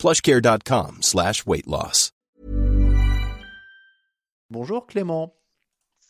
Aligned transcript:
plushcare.com 0.00 0.98
slash 1.02 1.46
weight 1.46 1.66
loss. 1.66 2.10
Bonjour 4.50 4.86
Clément. 4.86 5.34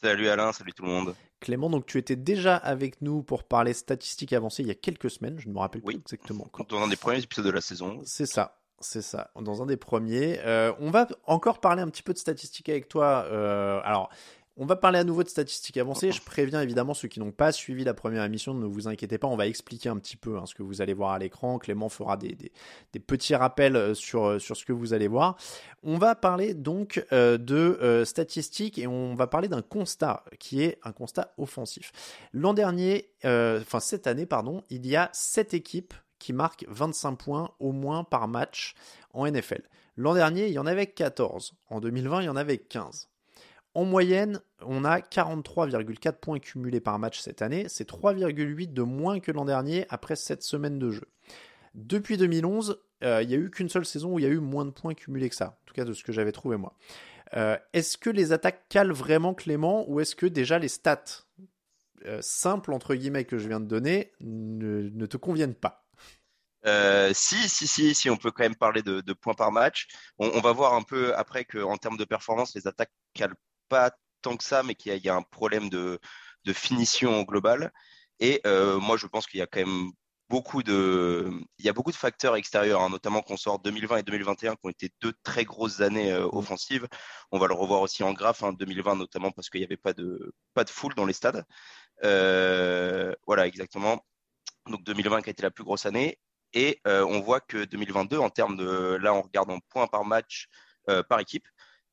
Salut 0.02 0.28
Alain, 0.28 0.52
salut 0.52 0.72
tout 0.72 0.84
le 0.84 0.88
monde. 0.88 1.14
Clément, 1.40 1.68
donc 1.68 1.86
tu 1.86 1.98
étais 1.98 2.16
déjà 2.16 2.56
avec 2.56 3.02
nous 3.02 3.22
pour 3.22 3.44
parler 3.44 3.72
statistiques 3.74 4.32
avancées 4.32 4.62
il 4.62 4.68
y 4.68 4.70
a 4.70 4.74
quelques 4.74 5.10
semaines, 5.10 5.38
je 5.38 5.48
ne 5.48 5.52
me 5.54 5.58
rappelle 5.58 5.82
Oui. 5.84 5.94
plus 5.94 6.00
exactement 6.14 6.46
quand. 6.52 6.70
Dans 6.70 6.82
un 6.82 6.88
des 6.88 6.96
premiers 6.96 7.18
épisodes 7.22 7.44
de 7.44 7.50
la 7.50 7.60
saison. 7.60 8.00
C'est 8.04 8.26
ça, 8.26 8.60
c'est 8.78 9.02
ça, 9.02 9.30
dans 9.40 9.62
un 9.62 9.66
des 9.66 9.76
premiers. 9.76 10.38
Euh, 10.40 10.72
on 10.78 10.90
va 10.90 11.06
encore 11.26 11.60
parler 11.60 11.82
un 11.82 11.88
petit 11.88 12.02
peu 12.02 12.12
de 12.14 12.18
statistiques 12.18 12.68
avec 12.68 12.88
toi. 12.88 13.26
Euh, 13.30 13.80
alors, 13.84 14.08
on 14.56 14.66
va 14.66 14.76
parler 14.76 14.98
à 14.98 15.04
nouveau 15.04 15.22
de 15.22 15.28
statistiques 15.28 15.76
avancées. 15.78 16.12
Je 16.12 16.20
préviens 16.22 16.60
évidemment 16.60 16.92
ceux 16.92 17.08
qui 17.08 17.18
n'ont 17.20 17.30
pas 17.32 17.50
suivi 17.52 17.82
la 17.84 17.94
première 17.94 18.24
émission, 18.24 18.52
ne 18.52 18.66
vous 18.66 18.88
inquiétez 18.88 19.16
pas, 19.16 19.26
on 19.28 19.36
va 19.36 19.46
expliquer 19.46 19.88
un 19.88 19.96
petit 19.96 20.16
peu 20.16 20.36
hein, 20.36 20.44
ce 20.46 20.54
que 20.54 20.62
vous 20.62 20.82
allez 20.82 20.92
voir 20.92 21.12
à 21.12 21.18
l'écran. 21.18 21.58
Clément 21.58 21.88
fera 21.88 22.16
des, 22.16 22.34
des- 22.34 22.52
des 22.92 23.00
petits 23.00 23.34
rappels 23.34 23.76
euh, 23.76 23.94
sur, 23.94 24.24
euh, 24.26 24.38
sur 24.38 24.56
ce 24.56 24.64
que 24.64 24.72
vous 24.72 24.92
allez 24.92 25.08
voir. 25.08 25.36
On 25.82 25.96
va 25.96 26.14
parler 26.14 26.52
donc 26.54 27.04
euh, 27.12 27.38
de 27.38 27.78
euh, 27.80 28.04
statistiques 28.04 28.78
et 28.78 28.86
on 28.86 29.14
va 29.14 29.26
parler 29.26 29.48
d'un 29.48 29.62
constat 29.62 30.24
qui 30.38 30.62
est 30.62 30.78
un 30.84 30.92
constat 30.92 31.32
offensif. 31.38 31.92
L'an 32.32 32.52
dernier, 32.52 33.12
euh, 33.24 33.60
enfin 33.60 33.80
cette 33.80 34.06
année, 34.06 34.26
pardon, 34.26 34.62
il 34.68 34.86
y 34.86 34.96
a 34.96 35.08
7 35.12 35.54
équipes 35.54 35.94
qui 36.18 36.32
marquent 36.34 36.66
25 36.68 37.16
points 37.16 37.50
au 37.60 37.72
moins 37.72 38.04
par 38.04 38.28
match 38.28 38.74
en 39.14 39.26
NFL. 39.26 39.62
L'an 39.96 40.12
dernier, 40.14 40.48
il 40.48 40.52
y 40.52 40.58
en 40.58 40.66
avait 40.66 40.86
14. 40.86 41.54
En 41.70 41.80
2020, 41.80 42.20
il 42.22 42.24
y 42.26 42.28
en 42.28 42.36
avait 42.36 42.58
15. 42.58 43.08
En 43.74 43.84
moyenne, 43.84 44.40
on 44.62 44.84
a 44.84 44.98
43,4 44.98 46.12
points 46.14 46.40
cumulés 46.40 46.80
par 46.80 46.98
match 46.98 47.20
cette 47.20 47.40
année. 47.40 47.66
C'est 47.68 47.88
3,8 47.88 48.72
de 48.72 48.82
moins 48.82 49.20
que 49.20 49.30
l'an 49.30 49.44
dernier 49.44 49.86
après 49.90 50.16
7 50.16 50.42
semaines 50.42 50.78
de 50.78 50.90
jeu. 50.90 51.08
Depuis 51.74 52.16
2011, 52.16 52.82
euh, 53.04 53.22
il 53.22 53.28
n'y 53.28 53.34
a 53.34 53.36
eu 53.36 53.50
qu'une 53.50 53.68
seule 53.68 53.86
saison 53.86 54.14
où 54.14 54.18
il 54.18 54.22
y 54.22 54.26
a 54.26 54.30
eu 54.30 54.40
moins 54.40 54.64
de 54.64 54.70
points 54.70 54.94
cumulés 54.94 55.28
que 55.28 55.36
ça. 55.36 55.58
En 55.62 55.66
tout 55.66 55.74
cas, 55.74 55.84
de 55.84 55.92
ce 55.92 56.02
que 56.02 56.10
j'avais 56.10 56.32
trouvé 56.32 56.56
moi. 56.56 56.74
Euh, 57.36 57.56
est-ce 57.72 57.96
que 57.96 58.10
les 58.10 58.32
attaques 58.32 58.68
calent 58.68 58.92
vraiment 58.92 59.34
Clément 59.34 59.88
ou 59.88 60.00
est-ce 60.00 60.16
que 60.16 60.26
déjà 60.26 60.58
les 60.58 60.68
stats 60.68 61.04
euh, 62.06 62.18
simples 62.22 62.72
entre 62.72 62.96
guillemets 62.96 63.24
que 63.24 63.38
je 63.38 63.46
viens 63.46 63.60
de 63.60 63.66
donner 63.66 64.10
ne, 64.20 65.06
te 65.06 65.16
conviennent 65.16 65.54
pas? 65.54 65.86
Si, 67.12 67.48
si, 67.48 67.68
si, 67.68 67.94
si, 67.94 68.10
on 68.10 68.16
peut 68.16 68.32
quand 68.32 68.42
même 68.42 68.56
parler 68.56 68.82
de, 68.82 69.00
de 69.00 69.12
points 69.12 69.34
par 69.34 69.52
match. 69.52 69.86
On, 70.18 70.28
on 70.34 70.40
va 70.40 70.52
voir 70.52 70.74
un 70.74 70.82
peu 70.82 71.14
après 71.14 71.44
qu'en 71.44 71.76
termes 71.76 71.96
de 71.96 72.04
performance, 72.04 72.54
les 72.54 72.66
attaques 72.66 72.92
calent 73.14 73.36
pas 73.70 73.92
tant 74.22 74.36
que 74.38 74.44
ça, 74.44 74.64
mais 74.64 74.76
qu'il 74.76 74.90
y, 74.92 74.94
a- 74.94 74.98
il 74.98 75.04
y 75.04 75.10
a 75.10 75.16
un 75.16 75.22
problème 75.22 75.70
de, 75.70 76.00
de 76.44 76.52
finition 76.54 77.20
au 77.20 77.26
global. 77.26 77.72
Et 78.20 78.40
euh, 78.46 78.78
moi, 78.80 78.96
je 78.98 79.06
pense 79.06 79.26
qu'il 79.26 79.40
y 79.40 79.42
a 79.42 79.46
quand 79.46 79.60
même 79.60 79.90
beaucoup 80.28 80.62
de, 80.62 81.30
il 81.58 81.64
y 81.64 81.68
a 81.68 81.72
beaucoup 81.72 81.90
de 81.90 81.96
facteurs 81.96 82.36
extérieurs, 82.36 82.82
hein, 82.82 82.88
notamment 82.90 83.22
qu'on 83.22 83.36
sort 83.36 83.58
2020 83.60 83.98
et 83.98 84.02
2021, 84.04 84.54
qui 84.54 84.60
ont 84.64 84.70
été 84.70 84.90
deux 85.00 85.12
très 85.24 85.44
grosses 85.44 85.80
années 85.80 86.12
euh, 86.12 86.26
offensives. 86.32 86.86
On 87.32 87.38
va 87.38 87.48
le 87.48 87.54
revoir 87.54 87.80
aussi 87.82 88.02
en 88.04 88.12
graphe, 88.12 88.42
hein, 88.44 88.52
2020 88.52 88.96
notamment 88.96 89.32
parce 89.32 89.50
qu'il 89.50 89.60
n'y 89.60 89.66
avait 89.66 89.76
pas 89.76 89.92
de, 89.92 90.32
pas 90.54 90.64
de 90.64 90.70
foule 90.70 90.94
dans 90.94 91.06
les 91.06 91.12
stades. 91.14 91.44
Euh, 92.04 93.14
voilà, 93.26 93.46
exactement. 93.46 94.04
Donc 94.68 94.84
2020 94.84 95.22
qui 95.22 95.30
a 95.30 95.32
été 95.32 95.42
la 95.42 95.50
plus 95.50 95.64
grosse 95.64 95.86
année. 95.86 96.18
Et 96.54 96.80
on 96.86 97.20
voit 97.20 97.40
que 97.40 97.64
2022, 97.64 98.18
en 98.18 98.30
termes 98.30 98.56
de, 98.56 98.96
là, 99.00 99.14
on 99.14 99.22
regarde 99.22 99.50
en 99.50 99.60
points 99.70 99.86
par 99.86 100.04
match 100.04 100.48
par 101.08 101.20
équipe. 101.20 101.46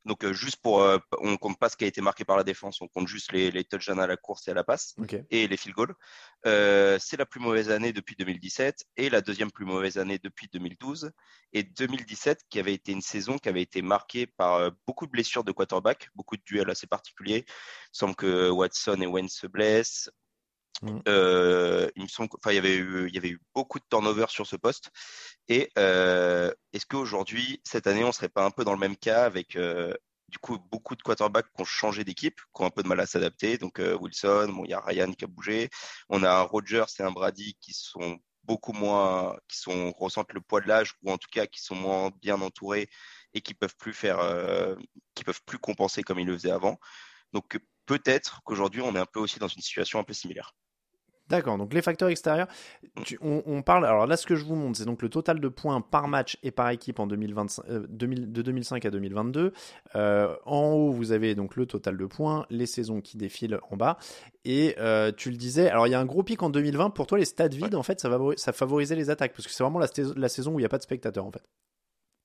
Donc 0.08 0.24
euh, 0.24 0.34
juste 0.34 0.58
pour, 0.58 0.82
euh, 0.82 0.98
on 1.20 1.38
compte 1.38 1.60
pas 1.60 1.70
ce 1.70 1.78
qui 1.78 1.84
a 1.84 1.88
été 1.88 2.02
marqué 2.02 2.26
par 2.26 2.38
la 2.38 2.44
défense, 2.44 2.82
on 2.82 2.88
compte 2.88 3.08
juste 3.08 3.32
les, 3.34 3.52
les 3.52 3.64
touchdowns 3.64 4.00
à 4.00 4.08
la 4.08 4.18
course 4.18 4.48
et 4.48 4.52
à 4.52 4.54
la 4.54 4.64
passe 4.64 4.96
et 5.30 5.48
les 5.48 5.58
field 5.58 5.76
goals. 5.76 5.94
Euh, 6.46 6.98
c'est 7.00 7.18
la 7.18 7.26
plus 7.26 7.40
mauvaise 7.40 7.70
année 7.70 7.94
depuis 7.94 8.16
2017 8.16 8.86
et 8.96 9.10
la 9.10 9.22
deuxième 9.22 9.52
plus 9.52 9.66
mauvaise 9.66 9.98
année 9.98 10.18
depuis 10.24 10.48
2012. 10.52 11.12
Et 11.54 11.64
2017 11.64 12.42
qui 12.50 12.60
avait 12.60 12.74
été 12.74 12.92
une 12.94 13.02
saison 13.02 13.38
qui 13.38 13.50
avait 13.50 13.62
été 13.62 13.82
marquée 13.82 14.28
par 14.28 14.56
euh, 14.56 14.70
beaucoup 14.88 15.06
de 15.06 15.12
blessures 15.12 15.44
de 15.44 15.52
quarterback, 15.52 16.10
beaucoup 16.16 16.38
de 16.38 16.44
duels 16.46 16.70
assez 16.70 16.88
particuliers. 16.88 17.46
Il 17.48 17.98
semble 17.98 18.16
que 18.16 18.50
Watson 18.50 19.02
et 19.02 19.08
Wentz 19.08 19.34
se 19.34 19.48
blessent. 19.48 20.10
Il 22.52 22.56
y 22.56 22.58
avait 22.58 22.78
eu, 22.78 23.40
beaucoup 23.56 23.80
de 23.80 23.86
turnover 23.90 24.26
sur 24.30 24.46
ce 24.46 24.56
poste. 24.56 24.92
Et 25.48 25.72
euh, 25.78 26.52
est-ce 26.74 26.86
qu'aujourd'hui, 26.86 27.62
cette 27.64 27.88
année, 27.88 28.04
on 28.04 28.12
serait 28.12 28.30
pas 28.30 28.46
un 28.46 28.52
peu 28.52 28.64
dans 28.64 28.74
le 28.74 28.80
même 28.80 28.98
cas 28.98 29.26
avec 29.26 29.56
euh, 29.56 29.94
du 30.30 30.38
coup 30.40 30.60
beaucoup 30.72 30.96
de 30.96 31.02
quarterbacks 31.02 31.48
qui 31.56 31.62
ont 31.62 31.66
changé 31.66 32.04
d'équipe, 32.04 32.40
qui 32.54 32.62
ont 32.62 32.66
un 32.66 32.70
peu 32.70 32.84
de 32.84 32.88
mal 32.88 33.00
à 33.00 33.06
s'adapter? 33.08 33.58
Donc 33.58 33.80
euh, 33.80 33.98
Wilson, 33.98 34.62
il 34.66 34.70
y 34.72 34.74
a 34.74 34.82
Ryan 34.82 35.12
qui 35.14 35.26
a 35.26 35.28
bougé. 35.28 35.70
On 36.10 36.24
a 36.24 36.32
un 36.32 36.42
Rogers 36.42 36.86
et 37.00 37.04
un 37.04 37.12
Brady 37.12 37.58
qui 37.62 37.74
sont 37.74 38.20
beaucoup 38.44 38.74
moins, 38.74 39.36
qui 39.48 39.60
ressentent 39.98 40.34
le 40.34 40.42
poids 40.42 40.62
de 40.62 40.68
l'âge 40.68 40.94
ou 41.02 41.12
en 41.12 41.18
tout 41.18 41.30
cas 41.32 41.48
qui 41.48 41.62
sont 41.62 41.76
moins 41.76 42.12
bien 42.22 42.40
entourés 42.42 42.90
et 43.34 43.42
qui 43.42 43.54
peuvent 43.54 43.76
plus 43.78 43.94
faire, 43.94 44.20
qui 45.16 45.24
peuvent 45.26 45.42
plus 45.46 45.60
compenser 45.60 46.02
comme 46.04 46.20
ils 46.20 46.28
le 46.28 46.34
faisaient 46.34 46.52
avant. 46.52 46.80
Donc 47.34 47.60
peut-être 47.86 48.42
qu'aujourd'hui, 48.46 48.82
on 48.82 48.96
est 48.96 49.00
un 49.00 49.06
peu 49.06 49.20
aussi 49.20 49.40
dans 49.40 49.50
une 49.50 49.62
situation 49.62 50.00
un 50.00 50.04
peu 50.04 50.14
similaire. 50.14 50.54
D'accord, 51.30 51.58
donc 51.58 51.74
les 51.74 51.82
facteurs 51.82 52.08
extérieurs, 52.08 52.48
tu- 53.04 53.18
on, 53.22 53.44
on 53.46 53.62
parle, 53.62 53.86
alors 53.86 54.08
là 54.08 54.16
ce 54.16 54.26
que 54.26 54.36
je 54.36 54.46
vous 54.46 54.56
montre, 54.56 54.78
c'est 54.78 54.86
donc 54.86 55.02
le 55.02 55.10
total 55.10 55.42
de 55.42 55.48
points 55.50 55.82
par 55.82 56.08
match 56.08 56.38
et 56.42 56.52
par 56.52 56.70
équipe 56.70 57.00
en 57.00 57.08
2025, 57.08 57.64
euh, 57.70 57.86
2000 57.90 58.32
de 58.32 58.42
2005 58.42 58.86
à 58.86 58.90
2022. 58.92 59.52
Euh, 59.96 60.34
en 60.46 60.68
haut, 60.72 60.92
vous 60.92 61.12
avez 61.12 61.36
donc 61.36 61.58
le 61.58 61.66
total 61.66 61.98
de 61.98 62.06
points, 62.06 62.46
les 62.50 62.66
saisons 62.66 63.02
qui 63.02 63.18
défilent 63.18 63.60
en 63.70 63.76
bas. 63.76 63.98
Et 64.46 64.76
euh, 64.80 65.12
tu 65.12 65.30
le 65.30 65.36
disais, 65.36 65.70
alors 65.70 65.86
il 65.88 65.92
y 65.92 65.96
a 65.96 66.00
un 66.00 66.06
gros 66.06 66.24
pic 66.24 66.42
en 66.44 66.50
2020, 66.50 66.92
pour 66.92 67.08
toi 67.08 67.18
les 67.18 67.26
stades 67.26 67.54
vides, 67.54 67.76
en 67.76 67.84
fait, 67.84 68.00
ça, 68.00 68.08
va, 68.08 68.18
ça 68.38 68.54
favorisait 68.54 68.96
les 68.96 69.10
attaques, 69.10 69.34
parce 69.34 69.46
que 69.48 69.52
c'est 69.54 69.64
vraiment 69.64 69.80
la, 69.80 70.30
saison 70.30 70.54
où 70.54 70.60
il 70.60 70.62
n'y 70.62 70.66
a 70.66 70.70
pas 70.70 70.78
de 70.78 70.84
spectateurs, 70.84 71.26
en 71.26 71.32
fait. 71.32 71.44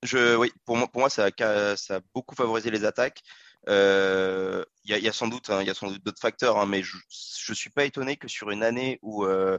Je, 0.03 0.35
oui, 0.37 0.51
pour 0.65 0.77
moi, 0.77 0.87
pour 0.87 1.01
moi 1.01 1.09
ça, 1.09 1.25
a, 1.25 1.29
ca- 1.37 1.75
ça 1.77 1.97
a 1.97 1.99
beaucoup 2.13 2.35
favorisé 2.35 2.71
les 2.71 2.85
attaques. 2.85 3.21
Euh, 3.69 4.63
Il 4.85 4.95
y, 4.95 4.99
y 5.01 5.07
a 5.07 5.13
sans 5.13 5.27
doute, 5.27 5.49
hein, 5.49 5.61
il 5.61 5.67
y 5.67 5.69
a 5.69 5.73
sans 5.73 5.89
doute 5.89 6.03
d'autres 6.03 6.19
facteurs, 6.21 6.57
hein, 6.59 6.65
mais 6.65 6.83
je 6.83 6.97
ne 7.49 7.55
suis 7.55 7.69
pas 7.69 7.85
étonné 7.85 8.17
que 8.17 8.27
sur 8.27 8.51
une 8.51 8.63
année 8.63 8.99
où 9.01 9.25
euh, 9.25 9.57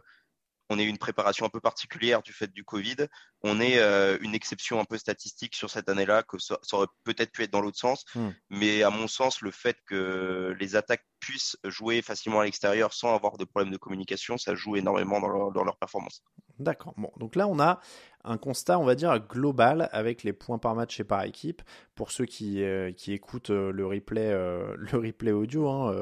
on 0.70 0.78
ait 0.78 0.84
une 0.84 0.98
préparation 0.98 1.46
un 1.46 1.48
peu 1.48 1.60
particulière 1.60 2.22
du 2.22 2.32
fait 2.32 2.52
du 2.52 2.64
Covid, 2.64 2.96
on 3.42 3.60
ait 3.60 3.78
euh, 3.78 4.18
une 4.20 4.34
exception 4.34 4.80
un 4.80 4.84
peu 4.84 4.98
statistique 4.98 5.54
sur 5.54 5.70
cette 5.70 5.88
année-là, 5.88 6.22
que 6.22 6.38
ça, 6.38 6.58
ça 6.62 6.76
aurait 6.76 6.86
peut-être 7.04 7.32
pu 7.32 7.42
être 7.42 7.52
dans 7.52 7.60
l'autre 7.60 7.78
sens. 7.78 8.04
Hmm. 8.14 8.30
Mais 8.50 8.82
à 8.82 8.90
mon 8.90 9.08
sens, 9.08 9.40
le 9.40 9.50
fait 9.50 9.76
que 9.86 10.54
les 10.58 10.76
attaques 10.76 11.04
puissent 11.20 11.56
jouer 11.64 12.02
facilement 12.02 12.40
à 12.40 12.44
l'extérieur 12.44 12.92
sans 12.92 13.14
avoir 13.14 13.36
de 13.36 13.44
problème 13.44 13.72
de 13.72 13.78
communication, 13.78 14.36
ça 14.36 14.54
joue 14.54 14.76
énormément 14.76 15.20
dans 15.20 15.28
leur, 15.28 15.52
dans 15.52 15.64
leur 15.64 15.76
performance. 15.76 16.22
D'accord. 16.58 16.94
Bon, 16.96 17.10
donc 17.16 17.34
là, 17.34 17.48
on 17.48 17.58
a 17.58 17.80
un 18.24 18.38
constat, 18.38 18.78
on 18.78 18.84
va 18.84 18.94
dire, 18.94 19.18
global 19.18 19.88
avec 19.92 20.22
les 20.22 20.32
points 20.32 20.58
par 20.58 20.74
match 20.74 20.98
et 21.00 21.04
par 21.04 21.24
équipe. 21.24 21.62
Pour 21.94 22.10
ceux 22.10 22.26
qui, 22.26 22.62
euh, 22.62 22.92
qui 22.92 23.12
écoutent 23.12 23.50
euh, 23.50 23.72
le 23.72 23.86
replay, 23.86 24.30
euh, 24.30 24.74
le 24.76 24.98
replay 24.98 25.32
audio, 25.32 25.68
hein, 25.68 25.94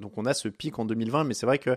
donc 0.00 0.16
on 0.16 0.24
a 0.24 0.34
ce 0.34 0.48
pic 0.48 0.78
en 0.78 0.84
2020, 0.84 1.24
mais 1.24 1.34
c'est 1.34 1.46
vrai 1.46 1.58
que 1.58 1.76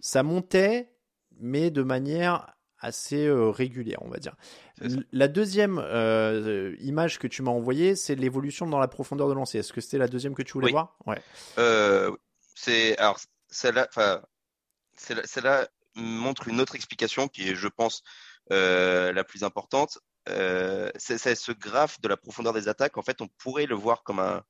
ça 0.00 0.22
montait, 0.22 0.90
mais 1.38 1.70
de 1.70 1.82
manière 1.82 2.54
assez 2.80 3.26
euh, 3.26 3.50
régulière, 3.50 3.98
on 4.02 4.08
va 4.08 4.18
dire. 4.18 4.36
La 5.10 5.26
deuxième 5.26 5.78
euh, 5.82 6.76
image 6.78 7.18
que 7.18 7.26
tu 7.26 7.42
m'as 7.42 7.50
envoyée, 7.50 7.96
c'est 7.96 8.14
l'évolution 8.14 8.66
dans 8.66 8.78
la 8.78 8.86
profondeur 8.86 9.28
de 9.28 9.34
lancer. 9.34 9.58
Est-ce 9.58 9.72
que 9.72 9.80
c'était 9.80 9.98
la 9.98 10.06
deuxième 10.06 10.34
que 10.34 10.42
tu 10.42 10.52
voulais 10.52 10.66
Oui. 10.66 10.72
voir? 10.72 10.96
Ouais. 11.06 11.20
Euh, 11.58 12.16
c'est 12.54 12.96
alors 12.98 13.18
celle-là, 13.48 13.88
enfin 13.88 14.22
celle-là 14.96 15.68
montre 15.96 16.46
une 16.48 16.60
autre 16.60 16.76
explication 16.76 17.26
qui 17.26 17.48
est, 17.48 17.54
je 17.56 17.68
pense, 17.68 18.02
la 18.50 19.24
plus 19.24 19.42
importante. 19.42 19.98
C'est 20.26 21.34
ce 21.34 21.52
graphe 21.52 22.00
de 22.00 22.08
la 22.08 22.16
profondeur 22.16 22.52
des 22.52 22.68
attaques. 22.68 22.96
En 22.96 23.02
fait, 23.02 23.20
on 23.20 23.28
pourrait 23.38 23.66
le 23.66 23.74
voir 23.74 24.04
comme 24.04 24.20
un 24.20 24.44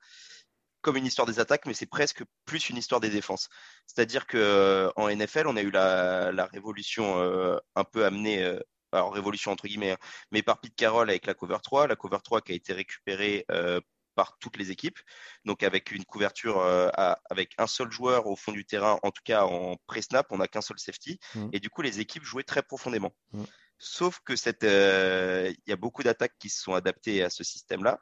comme 0.80 0.96
une 0.96 1.06
histoire 1.06 1.26
des 1.26 1.40
attaques, 1.40 1.66
mais 1.66 1.74
c'est 1.74 1.86
presque 1.86 2.22
plus 2.44 2.70
une 2.70 2.76
histoire 2.76 3.00
des 3.00 3.10
défenses. 3.10 3.48
C'est-à-dire 3.86 4.26
que 4.26 4.36
euh, 4.38 4.90
en 4.96 5.08
NFL, 5.08 5.46
on 5.46 5.56
a 5.56 5.62
eu 5.62 5.70
la, 5.70 6.30
la 6.32 6.46
révolution 6.46 7.18
euh, 7.20 7.58
un 7.74 7.84
peu 7.84 8.04
amenée, 8.04 8.42
euh, 8.42 8.60
alors 8.92 9.12
révolution 9.12 9.50
entre 9.50 9.66
guillemets, 9.66 9.92
hein, 9.92 9.98
mais 10.30 10.42
par 10.42 10.60
Pete 10.60 10.74
Carroll 10.76 11.10
avec 11.10 11.26
la 11.26 11.34
cover 11.34 11.58
3, 11.62 11.86
la 11.86 11.96
cover 11.96 12.18
3 12.22 12.40
qui 12.40 12.52
a 12.52 12.54
été 12.54 12.72
récupérée 12.72 13.44
euh, 13.50 13.80
par 14.14 14.36
toutes 14.38 14.56
les 14.56 14.70
équipes, 14.72 14.98
donc 15.44 15.62
avec 15.62 15.92
une 15.92 16.04
couverture 16.04 16.60
à- 16.60 17.20
avec 17.30 17.52
un 17.56 17.68
seul 17.68 17.90
joueur 17.92 18.26
au 18.26 18.34
fond 18.34 18.50
du 18.50 18.64
terrain, 18.64 18.98
en 19.04 19.12
tout 19.12 19.22
cas 19.24 19.44
en 19.44 19.76
pré-snap, 19.86 20.26
on 20.30 20.38
n'a 20.38 20.48
qu'un 20.48 20.60
seul 20.60 20.78
safety, 20.78 21.20
Mhm. 21.36 21.50
et 21.52 21.60
du 21.60 21.70
coup 21.70 21.82
les 21.82 22.00
équipes 22.00 22.24
jouaient 22.24 22.42
très 22.42 22.62
profondément. 22.62 23.14
Mhm. 23.32 23.46
Sauf 23.78 24.18
que 24.24 24.34
cette, 24.34 24.64
il 24.64 25.56
y 25.70 25.72
a 25.72 25.76
beaucoup 25.76 26.02
d'attaques 26.02 26.34
qui 26.40 26.48
se 26.50 26.60
sont 26.60 26.74
adaptées 26.74 27.22
à 27.22 27.30
ce 27.30 27.44
système-là. 27.44 28.00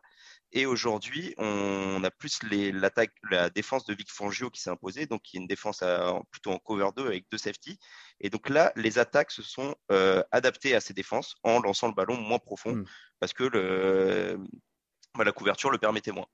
Et 0.57 0.65
aujourd'hui, 0.65 1.35
on 1.37 2.03
a 2.03 2.11
plus 2.11 2.39
l'attaque, 2.43 3.13
la 3.31 3.51
défense 3.51 3.85
de 3.85 3.93
Vic 3.93 4.11
Fangio 4.11 4.49
qui 4.49 4.63
s'est 4.63 4.71
imposée, 4.71 5.05
donc 5.05 5.21
qui 5.21 5.37
est 5.37 5.41
une 5.41 5.47
défense 5.47 5.85
plutôt 6.31 6.51
en 6.51 6.59
cover 6.59 6.89
2 6.97 7.07
avec 7.07 7.27
deux 7.31 7.37
safety. 7.37 7.79
Et 8.21 8.31
donc 8.31 8.49
là, 8.49 8.73
les 8.75 8.99
attaques 8.99 9.33
se 9.33 9.43
sont 9.43 9.77
euh, 9.93 10.23
adaptées 10.33 10.75
à 10.75 10.81
ces 10.81 10.95
défenses 10.95 11.35
en 11.43 11.61
lançant 11.61 11.89
le 11.89 11.93
ballon 11.93 12.17
moins 12.17 12.39
profond 12.39 12.73
hmm. 12.73 12.85
parce 13.21 13.35
que 13.35 13.45
le, 13.45 14.39
bah, 15.15 15.25
la 15.25 15.33
couverture 15.33 15.71
le 15.71 15.77
permettait 15.77 16.13
moins. 16.13 16.27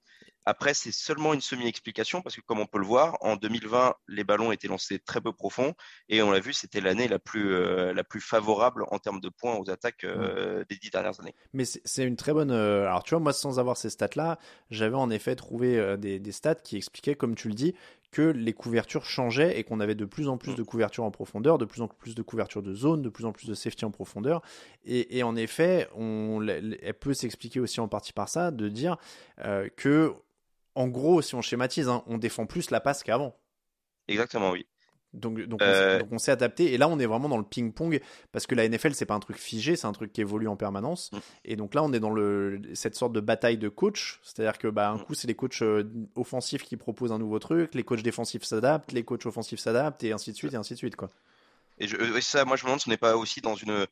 Après, 0.44 0.74
c'est 0.74 0.92
seulement 0.92 1.34
une 1.34 1.40
semi-explication 1.40 2.20
parce 2.20 2.34
que, 2.34 2.40
comme 2.40 2.58
on 2.58 2.66
peut 2.66 2.78
le 2.78 2.86
voir, 2.86 3.16
en 3.20 3.36
2020, 3.36 3.94
les 4.08 4.24
ballons 4.24 4.50
étaient 4.50 4.68
lancés 4.68 4.98
très 4.98 5.20
peu 5.20 5.32
profonds 5.32 5.74
et 6.08 6.20
on 6.22 6.30
l'a 6.32 6.40
vu, 6.40 6.52
c'était 6.52 6.80
l'année 6.80 7.06
la 7.06 7.20
plus 7.20 7.54
euh, 7.54 7.92
la 7.92 8.02
plus 8.02 8.20
favorable 8.20 8.84
en 8.90 8.98
termes 8.98 9.20
de 9.20 9.28
points 9.28 9.56
aux 9.56 9.70
attaques 9.70 10.04
euh, 10.04 10.64
des 10.68 10.76
dix 10.76 10.90
dernières 10.90 11.20
années. 11.20 11.34
Mais 11.52 11.64
c'est 11.64 12.04
une 12.04 12.16
très 12.16 12.32
bonne. 12.32 12.50
Euh, 12.50 12.86
alors, 12.86 13.04
tu 13.04 13.10
vois, 13.10 13.20
moi, 13.20 13.32
sans 13.32 13.60
avoir 13.60 13.76
ces 13.76 13.90
stats-là, 13.90 14.38
j'avais 14.70 14.96
en 14.96 15.10
effet 15.10 15.36
trouvé 15.36 15.96
des, 15.96 16.18
des, 16.18 16.32
stats 16.32 16.56
qui 16.56 16.76
expliquaient, 16.76 17.14
comme 17.14 17.36
tu 17.36 17.48
le 17.48 17.54
dis, 17.54 17.74
que 18.10 18.22
les 18.22 18.52
couvertures 18.52 19.04
changeaient 19.04 19.58
et 19.58 19.64
qu'on 19.64 19.80
avait 19.80 19.94
de 19.94 20.04
plus 20.04 20.28
en 20.28 20.38
plus 20.38 20.52
mm. 20.52 20.56
de 20.56 20.62
couvertures 20.64 21.04
en 21.04 21.10
profondeur, 21.10 21.56
de 21.56 21.64
plus 21.64 21.82
en 21.82 21.88
plus 21.88 22.14
de 22.14 22.22
couvertures 22.22 22.62
de 22.62 22.74
zone, 22.74 23.00
de 23.00 23.08
plus 23.08 23.24
en 23.24 23.32
plus 23.32 23.48
de 23.48 23.54
safety 23.54 23.84
en 23.84 23.90
profondeur. 23.90 24.42
Et, 24.84 25.22
en 25.22 25.36
effet, 25.36 25.88
on, 25.94 26.44
elle 26.46 26.94
peut 27.00 27.14
s'expliquer 27.14 27.60
aussi 27.60 27.80
en 27.80 27.88
partie 27.88 28.12
par 28.12 28.28
ça, 28.28 28.50
de 28.50 28.68
dire 28.68 28.96
que 29.76 30.14
en 30.74 30.88
gros, 30.88 31.22
si 31.22 31.34
on 31.34 31.42
schématise, 31.42 31.88
hein, 31.88 32.02
on 32.06 32.18
défend 32.18 32.46
plus 32.46 32.70
la 32.70 32.80
passe 32.80 33.02
qu'avant. 33.02 33.36
Exactement, 34.08 34.50
oui. 34.50 34.66
Donc, 35.12 35.38
euh, 35.38 35.46
donc, 35.98 36.08
on, 36.10 36.18
s'est 36.18 36.32
adapté. 36.32 36.72
Et 36.72 36.78
là, 36.78 36.88
on 36.88 36.98
est 36.98 37.06
vraiment 37.06 37.28
dans 37.28 37.36
le 37.36 37.44
ping-pong 37.44 38.00
parce 38.32 38.46
que 38.46 38.54
la 38.54 38.66
NFL, 38.66 38.94
c'est 38.94 39.04
pas 39.04 39.14
un 39.14 39.20
truc 39.20 39.36
figé, 39.36 39.76
c'est 39.76 39.86
un 39.86 39.92
truc 39.92 40.12
qui 40.12 40.22
évolue 40.22 40.48
en 40.48 40.56
permanence. 40.56 41.12
Mm. 41.12 41.18
Et 41.44 41.56
donc 41.56 41.74
là, 41.74 41.82
on 41.82 41.92
est 41.92 42.00
dans 42.00 42.10
le, 42.10 42.62
cette 42.72 42.94
sorte 42.94 43.12
de 43.12 43.20
bataille 43.20 43.58
de 43.58 43.68
coach. 43.68 44.20
C'est-à-dire 44.22 44.58
que, 44.58 44.68
bah, 44.68 44.90
un 44.90 44.96
mm. 44.96 45.04
coup, 45.04 45.14
c'est 45.14 45.28
les 45.28 45.34
coachs 45.34 45.60
euh, 45.60 45.84
offensifs 46.16 46.62
qui 46.62 46.76
proposent 46.78 47.12
un 47.12 47.18
nouveau 47.18 47.38
truc, 47.38 47.74
les 47.74 47.84
coachs 47.84 48.02
défensifs 48.02 48.44
s'adaptent, 48.44 48.92
les 48.92 49.04
coachs 49.04 49.26
offensifs 49.26 49.60
s'adaptent, 49.60 50.02
et 50.02 50.12
ainsi 50.12 50.32
de 50.32 50.36
suite, 50.36 50.54
et 50.54 50.56
ainsi 50.56 50.72
de 50.72 50.78
suite, 50.78 50.96
quoi. 50.96 51.10
Et 51.78 51.88
je, 51.88 51.96
ça, 52.20 52.44
moi, 52.44 52.56
je 52.56 52.62
me 52.62 52.68
demande 52.68 52.80
si 52.80 52.88
on 52.88 52.92
n'est 52.92 52.96
pas 52.96 53.16
aussi 53.16 53.40
dans 53.40 53.56
une, 53.56 53.86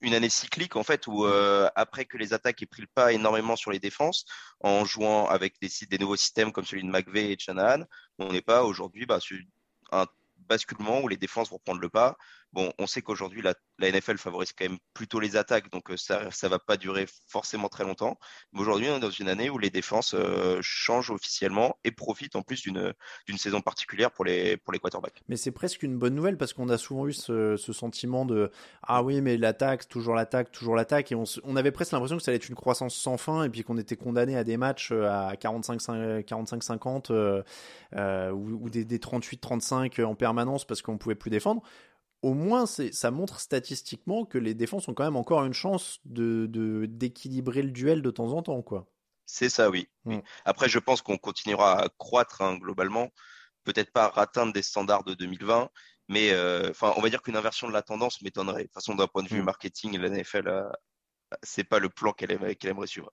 une 0.00 0.14
année 0.14 0.28
cyclique 0.28 0.76
en 0.76 0.82
fait 0.82 1.06
où 1.06 1.24
euh, 1.24 1.68
après 1.74 2.04
que 2.04 2.16
les 2.16 2.32
attaques 2.32 2.62
aient 2.62 2.66
pris 2.66 2.82
le 2.82 2.88
pas 2.88 3.12
énormément 3.12 3.56
sur 3.56 3.70
les 3.70 3.78
défenses 3.78 4.24
en 4.60 4.84
jouant 4.84 5.26
avec 5.26 5.54
des, 5.60 5.70
des 5.88 5.98
nouveaux 5.98 6.16
systèmes 6.16 6.52
comme 6.52 6.64
celui 6.64 6.82
de 6.82 6.88
McVeigh 6.88 7.32
et 7.32 7.36
de 7.36 7.40
Shanahan, 7.40 7.84
on 8.18 8.32
n'est 8.32 8.42
pas 8.42 8.64
aujourd'hui 8.64 9.06
bah, 9.06 9.20
sur 9.20 9.38
un 9.92 10.06
basculement 10.36 11.00
où 11.00 11.08
les 11.08 11.16
défenses 11.16 11.50
vont 11.50 11.58
prendre 11.58 11.80
le 11.80 11.88
pas. 11.88 12.16
Bon, 12.56 12.72
on 12.78 12.86
sait 12.86 13.02
qu'aujourd'hui, 13.02 13.42
la, 13.42 13.52
NFL 13.78 14.16
favorise 14.16 14.54
quand 14.54 14.64
même 14.64 14.78
plutôt 14.94 15.20
les 15.20 15.36
attaques, 15.36 15.70
donc 15.70 15.90
euh, 15.90 15.96
ça 15.98 16.22
ne 16.24 16.48
va 16.48 16.58
pas 16.58 16.78
durer 16.78 17.04
forcément 17.28 17.68
très 17.68 17.84
longtemps. 17.84 18.18
Mais 18.54 18.62
aujourd'hui, 18.62 18.88
on 18.88 18.96
est 18.96 19.00
dans 19.00 19.10
une 19.10 19.28
année 19.28 19.50
où 19.50 19.58
les 19.58 19.68
défenses 19.68 20.14
euh, 20.14 20.56
changent 20.62 21.10
officiellement 21.10 21.76
et 21.84 21.90
profitent 21.90 22.34
en 22.34 22.40
plus 22.40 22.62
d'une 22.62 22.94
saison 23.36 23.60
particulière 23.60 24.10
pour 24.10 24.24
les, 24.24 24.56
pour 24.56 24.72
les 24.72 24.78
quarterbacks. 24.78 25.22
Mais 25.28 25.36
c'est 25.36 25.50
presque 25.50 25.82
une 25.82 25.98
bonne 25.98 26.14
nouvelle 26.14 26.38
parce 26.38 26.54
qu'on 26.54 26.70
a 26.70 26.78
souvent 26.78 27.06
eu 27.06 27.12
ce, 27.12 27.58
sentiment 27.58 28.24
de 28.24 28.50
Ah 28.82 29.02
oui, 29.02 29.20
mais 29.20 29.36
l'attaque, 29.36 29.86
toujours 29.86 30.14
l'attaque, 30.14 30.50
toujours 30.50 30.76
l'attaque. 30.76 31.12
Et 31.12 31.14
on, 31.14 31.56
avait 31.56 31.72
presque 31.72 31.92
l'impression 31.92 32.16
que 32.16 32.22
ça 32.22 32.30
allait 32.30 32.36
être 32.36 32.48
une 32.48 32.54
croissance 32.54 32.96
sans 32.96 33.18
fin 33.18 33.44
et 33.44 33.50
puis 33.50 33.64
qu'on 33.64 33.76
était 33.76 33.96
condamné 33.96 34.34
à 34.34 34.44
des 34.44 34.56
matchs 34.56 34.92
euh, 34.92 35.04
à 35.04 35.34
45-50 35.34 37.12
ou, 38.32 38.64
ou, 38.64 38.70
des, 38.70 38.86
des 38.86 38.98
38-35 38.98 40.02
en 40.04 40.14
permanence 40.14 40.64
parce 40.64 40.80
qu'on 40.80 40.96
pouvait 40.96 41.14
plus 41.14 41.28
défendre 41.28 41.62
au 42.26 42.34
moins 42.34 42.66
ça 42.66 43.10
montre 43.12 43.38
statistiquement 43.38 44.24
que 44.24 44.36
les 44.36 44.52
défenses 44.52 44.88
ont 44.88 44.94
quand 44.94 45.04
même 45.04 45.14
encore 45.14 45.44
une 45.44 45.52
chance 45.52 46.00
de 46.04 46.48
d'équilibrer 46.88 47.62
le 47.62 47.70
duel 47.70 48.02
de 48.02 48.10
temps 48.10 48.32
en 48.32 48.42
temps 48.42 48.62
quoi. 48.62 48.88
C'est 49.26 49.48
ça 49.48 49.70
oui. 49.70 49.88
Mm. 50.06 50.18
Après 50.44 50.68
je 50.68 50.80
pense 50.80 51.02
qu'on 51.02 51.18
continuera 51.18 51.84
à 51.84 51.88
croître 51.98 52.42
hein, 52.42 52.56
globalement, 52.56 53.12
peut-être 53.62 53.92
pas 53.92 54.06
à 54.06 54.22
atteindre 54.22 54.52
des 54.52 54.62
standards 54.62 55.04
de 55.04 55.14
2020, 55.14 55.70
mais 56.08 56.32
euh, 56.32 56.70
enfin 56.70 56.92
on 56.96 57.00
va 57.00 57.10
dire 57.10 57.22
qu'une 57.22 57.36
inversion 57.36 57.68
de 57.68 57.72
la 57.72 57.82
tendance 57.82 58.20
m'étonnerait. 58.22 58.62
De 58.62 58.66
toute 58.66 58.74
façon 58.74 58.96
d'un 58.96 59.06
point 59.06 59.22
de 59.22 59.28
vue 59.28 59.42
mm. 59.42 59.44
marketing, 59.44 59.96
la 59.96 60.08
NFL 60.08 60.48
euh, 60.48 60.68
c'est 61.44 61.64
pas 61.64 61.78
le 61.78 61.90
plan 61.90 62.12
qu'elle 62.12 62.32
aimerait, 62.32 62.56
suivre. 62.86 63.12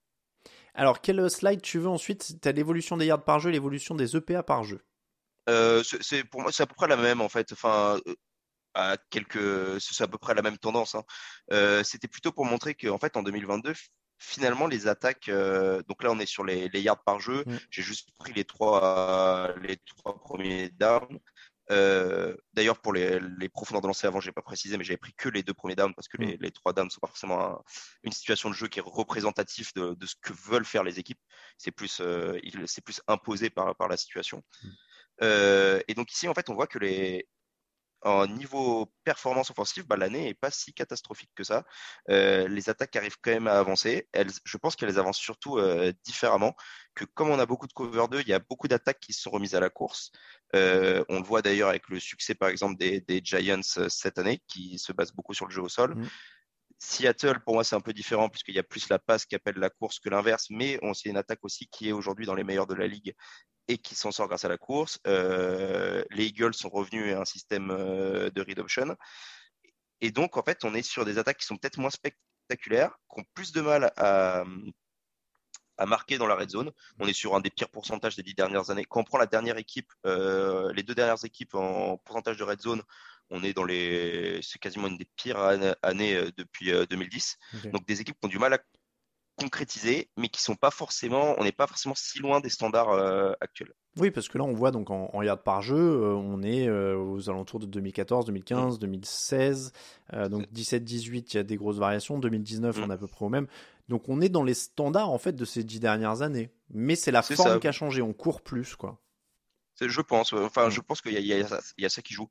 Alors 0.74 1.02
quel 1.02 1.30
slide 1.30 1.62
tu 1.62 1.78
veux 1.78 1.88
ensuite? 1.88 2.42
Tu 2.42 2.50
as 2.50 2.52
l'évolution 2.52 2.98
des 2.98 3.06
yards 3.06 3.24
par 3.24 3.40
jeu, 3.40 3.52
l'évolution 3.52 3.94
des 3.94 4.16
EPA 4.18 4.42
par 4.42 4.64
jeu. 4.64 4.84
Euh, 5.50 5.84
c'est 5.84 6.24
pour 6.24 6.42
moi 6.42 6.52
c'est 6.52 6.64
à 6.64 6.66
peu 6.66 6.74
près 6.74 6.88
la 6.88 6.98
même 6.98 7.22
en 7.22 7.30
fait. 7.30 7.52
Enfin, 7.52 8.00
à 8.74 8.98
quelques, 9.10 9.82
c'est 9.82 10.04
à 10.04 10.08
peu 10.08 10.18
près 10.18 10.34
la 10.34 10.42
même 10.42 10.58
tendance. 10.58 10.96
Hein. 10.96 11.04
Euh, 11.52 11.84
c'était 11.84 12.08
plutôt 12.08 12.32
pour 12.32 12.46
montrer 12.46 12.76
qu'en 12.76 12.98
fait 12.98 13.16
en 13.18 13.24
2022, 13.24 13.74
finalement 14.18 14.68
les 14.68 14.88
attaques, 14.88 15.30
euh, 15.30 15.82
donc 15.88 16.04
là 16.04 16.12
on 16.12 16.20
est 16.20 16.26
sur 16.26 16.44
les, 16.44 16.70
yards 16.74 17.04
par 17.04 17.20
jeu. 17.20 17.44
Mm. 17.46 17.58
J'ai 17.70 17.82
juste 17.82 18.10
pris 18.18 18.34
les 18.34 18.46
trois, 18.46 19.54
les 19.62 19.78
trois 19.78 20.18
premiers 20.20 20.70
downs. 20.70 21.20
Euh, 21.72 22.36
d'ailleurs, 22.52 22.82
pour 22.82 22.92
les, 22.92 23.22
les 23.40 23.48
profondeurs 23.48 23.82
de 23.82 23.88
lancer 23.88 24.06
avant, 24.06 24.20
j'ai 24.20 24.34
pas 24.34 24.42
précisé, 24.42 24.78
mais 24.78 24.84
j'avais 24.84 24.98
pris 24.98 25.14
que 25.14 25.30
les 25.30 25.44
deux 25.44 25.54
premiers 25.54 25.76
downs 25.76 25.94
parce 25.94 26.10
que 26.10 26.18
les, 26.18 26.38
mm. 26.38 26.52
trois 26.52 26.74
downs 26.74 26.90
sont 26.90 27.00
pas 27.00 27.08
forcément 27.08 27.64
une 28.04 28.12
situation 28.12 28.50
de 28.50 28.56
jeu 28.56 28.68
qui 28.68 28.80
est 28.80 28.84
représentative 28.86 29.72
de, 29.76 30.06
ce 30.06 30.16
que 30.22 30.34
veulent 30.34 30.66
faire 30.66 30.84
les 30.84 31.00
équipes. 31.00 31.20
C'est 31.58 31.72
plus, 31.72 32.02
c'est 32.66 32.84
plus 32.84 33.02
imposé 33.08 33.50
par, 33.50 33.76
par 33.76 33.88
la 33.88 33.98
situation. 33.98 34.44
Mm. 34.64 35.80
et 35.88 35.94
donc 35.94 36.12
ici, 36.12 36.28
en 36.28 36.34
fait, 36.34 36.50
on 36.50 36.56
voit 36.56 36.68
que 36.68 36.80
les, 36.80 37.28
en 38.04 38.28
niveau 38.28 38.92
performance 39.04 39.50
offensive, 39.50 39.86
bah, 39.88 39.96
l'année 39.98 40.26
n'est 40.26 40.34
pas 40.34 40.52
si 40.52 40.74
catastrophique 40.74 41.32
que 41.36 41.44
ça. 41.44 41.66
Euh, 42.10 42.48
les 42.48 42.70
attaques 42.70 42.96
arrivent 42.96 43.18
quand 43.22 43.32
même 43.32 43.48
à 43.48 43.58
avancer. 43.58 44.10
Elles, 44.12 44.32
je 44.44 44.58
pense 44.58 44.76
qu'elles 44.76 45.00
avancent 45.00 45.18
surtout 45.18 45.58
euh, 45.58 45.94
différemment. 46.04 46.56
Que 46.96 47.06
comme 47.06 47.30
on 47.30 47.40
a 47.40 47.46
beaucoup 47.46 47.68
de 47.68 47.74
cover 47.74 48.06
2, 48.12 48.22
il 48.22 48.28
y 48.28 48.34
a 48.34 48.40
beaucoup 48.40 48.68
d'attaques 48.68 49.00
qui 49.00 49.14
se 49.14 49.22
sont 49.22 49.32
remises 49.32 49.56
à 49.56 49.60
la 49.60 49.70
course. 49.70 50.12
Euh, 50.56 51.04
on 51.10 51.18
le 51.18 51.24
voit 51.24 51.42
d'ailleurs 51.42 51.70
avec 51.70 51.88
le 51.90 52.00
succès, 52.00 52.36
par 52.36 52.50
exemple, 52.50 52.78
des, 52.78 53.22
Giants 53.24 53.62
cette 53.88 54.18
année, 54.18 54.42
qui 54.48 54.78
se 54.78 54.92
basent 54.92 55.14
beaucoup 55.14 55.34
sur 55.34 55.46
le 55.46 55.52
jeu 55.52 55.62
au 55.62 55.70
sol. 55.70 55.96
Mmh. 55.96 56.10
Seattle, 56.80 57.40
pour 57.46 57.54
moi, 57.54 57.64
c'est 57.64 57.76
un 57.76 57.82
peu 57.82 57.94
différent 57.94 58.28
puisqu'il 58.28 58.56
y 58.56 58.60
a 58.60 58.64
plus 58.64 58.90
la 58.90 59.00
passe 59.00 59.26
qui 59.26 59.36
appelle 59.36 59.56
la 59.56 59.70
course 59.70 60.00
que 60.00 60.10
l'inverse, 60.10 60.48
mais 60.50 60.80
on 60.82 60.94
sait 60.94 61.10
une 61.10 61.18
attaque 61.18 61.40
aussi 61.44 61.68
qui 61.68 61.88
est 61.88 61.94
aujourd'hui 61.94 62.26
dans 62.26 62.36
les 62.36 62.44
meilleurs 62.44 62.68
de 62.68 62.74
la 62.74 62.88
ligue 62.88 63.16
et 63.68 63.78
qui 63.78 63.96
s'en 63.96 64.12
sort 64.12 64.28
grâce 64.28 64.46
à 64.46 64.50
la 64.50 64.58
course. 64.58 65.00
Euh, 65.08 66.04
les 66.12 66.26
Eagles 66.26 66.54
sont 66.54 66.70
revenus 66.70 67.14
à 67.14 67.22
un 67.22 67.26
système 67.26 67.72
euh, 67.72 68.30
de 68.30 68.42
read 68.42 68.60
option. 68.60 68.96
Et 70.02 70.12
donc, 70.12 70.38
en 70.38 70.44
fait, 70.44 70.64
on 70.66 70.74
est 70.74 70.82
sur 70.82 71.06
des 71.06 71.18
attaques 71.18 71.38
qui 71.38 71.46
sont 71.46 71.58
peut-être 71.58 71.78
moins 71.78 71.90
spectaculaires, 71.90 72.98
qui 73.14 73.22
ont 73.22 73.26
plus 73.34 73.54
de 73.54 73.62
mal 73.62 73.94
à, 73.96 74.44
à 75.78 75.86
marquer 75.86 76.18
dans 76.18 76.28
la 76.28 76.36
red 76.36 76.50
zone. 76.50 76.72
On 77.00 77.08
est 77.08 77.14
sur 77.14 77.36
un 77.36 77.40
des 77.40 77.50
pires 77.50 77.70
pourcentages 77.70 78.16
des 78.18 78.24
dix 78.24 78.34
dernières 78.34 78.70
années. 78.70 78.86
Quand 78.86 79.00
on 79.00 79.06
prend 79.06 79.18
la 79.18 79.28
dernière 79.28 79.58
équipe, 79.58 79.92
euh, 80.06 80.74
les 80.74 80.84
deux 80.84 80.96
dernières 80.96 81.24
équipes 81.24 81.56
en 81.56 81.98
pourcentage 81.98 82.38
de 82.38 82.44
red 82.44 82.60
zone, 82.60 82.82
on 83.30 83.44
est 83.44 83.54
dans 83.54 83.64
les, 83.64 84.42
c'est 84.44 84.60
quasiment 84.60 84.88
une 84.88 84.98
des 84.98 85.08
pires 85.16 85.40
années, 85.82 86.22
depuis 86.36 86.72
2010. 86.90 87.38
Donc 87.72 87.88
des 87.88 88.02
équipes 88.02 88.20
qui 88.20 88.26
ont 88.26 88.30
du 88.30 88.40
mal 88.40 88.54
à 88.54 88.60
concrétisés, 89.36 90.10
mais 90.18 90.30
qui 90.30 90.42
sont 90.42 90.56
pas 90.56 90.72
forcément, 90.72 91.36
on 91.38 91.44
n'est 91.44 91.52
pas 91.52 91.68
forcément 91.68 91.96
si 91.96 92.20
loin 92.20 92.40
des 92.40 92.50
standards 92.50 92.90
euh, 92.90 93.34
actuels. 93.42 93.74
Oui, 93.98 94.12
parce 94.12 94.28
que 94.28 94.38
là, 94.38 94.44
on 94.44 94.54
voit 94.54 94.72
donc 94.72 94.90
en, 94.90 95.10
en 95.14 95.22
yard 95.22 95.44
par 95.44 95.62
jeu, 95.62 95.76
euh, 95.78 96.14
on 96.14 96.42
est 96.42 96.68
euh, 96.68 96.96
aux 96.98 97.30
alentours 97.30 97.60
de 97.60 97.66
2014, 97.66 98.26
2015, 98.26 98.80
2016, 98.80 99.72
donc 100.30 100.44
17-18, 100.54 101.34
il 101.34 101.36
y 101.36 101.38
a 101.38 101.44
des 101.44 101.58
grosses 101.58 101.78
variations, 101.78 102.20
2019, 102.20 102.78
on 102.80 102.90
est 102.90 102.94
à 102.94 102.98
peu 102.98 103.08
près 103.08 103.26
au 103.26 103.30
même. 103.30 103.48
Donc 103.90 104.08
on 104.08 104.22
est 104.22 104.30
dans 104.30 104.44
les 104.44 104.54
standards 104.54 105.10
en 105.10 105.18
fait 105.18 105.34
de 105.34 105.46
ces 105.46 105.64
dix 105.64 105.80
dernières 105.80 106.22
années, 106.22 106.52
mais 106.70 106.96
c'est 106.96 107.12
la 107.12 107.22
forme 107.22 107.60
qui 107.60 107.68
a 107.68 107.72
changé, 107.72 108.02
on 108.02 108.14
court 108.14 108.42
plus 108.42 108.76
quoi. 108.76 109.00
Je 109.82 110.02
pense, 110.02 110.34
enfin, 110.34 110.70
je 110.70 110.80
pense 110.80 111.02
qu'il 111.02 111.18
y, 111.18 111.28
y, 111.28 111.86
a 111.86 111.90
ça 111.90 112.02
qui 112.02 112.14
joue. 112.14 112.30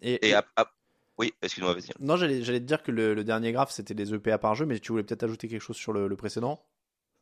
Et, 0.00 0.32
oui, 1.20 1.34
excuse-moi, 1.42 1.74
vas-y. 1.74 1.90
Non, 1.98 2.16
j'allais, 2.16 2.40
te 2.40 2.56
dire 2.64 2.82
que 2.82 2.90
le, 2.90 3.22
dernier 3.24 3.52
graphe, 3.52 3.72
c'était 3.72 3.92
les 3.92 4.14
EPA 4.14 4.38
par 4.38 4.54
jeu, 4.54 4.64
mais 4.64 4.78
tu 4.78 4.90
voulais 4.90 5.04
peut-être 5.04 5.22
ajouter 5.22 5.48
quelque 5.48 5.60
chose 5.60 5.76
sur 5.76 5.92
le, 5.92 6.16
précédent? 6.16 6.64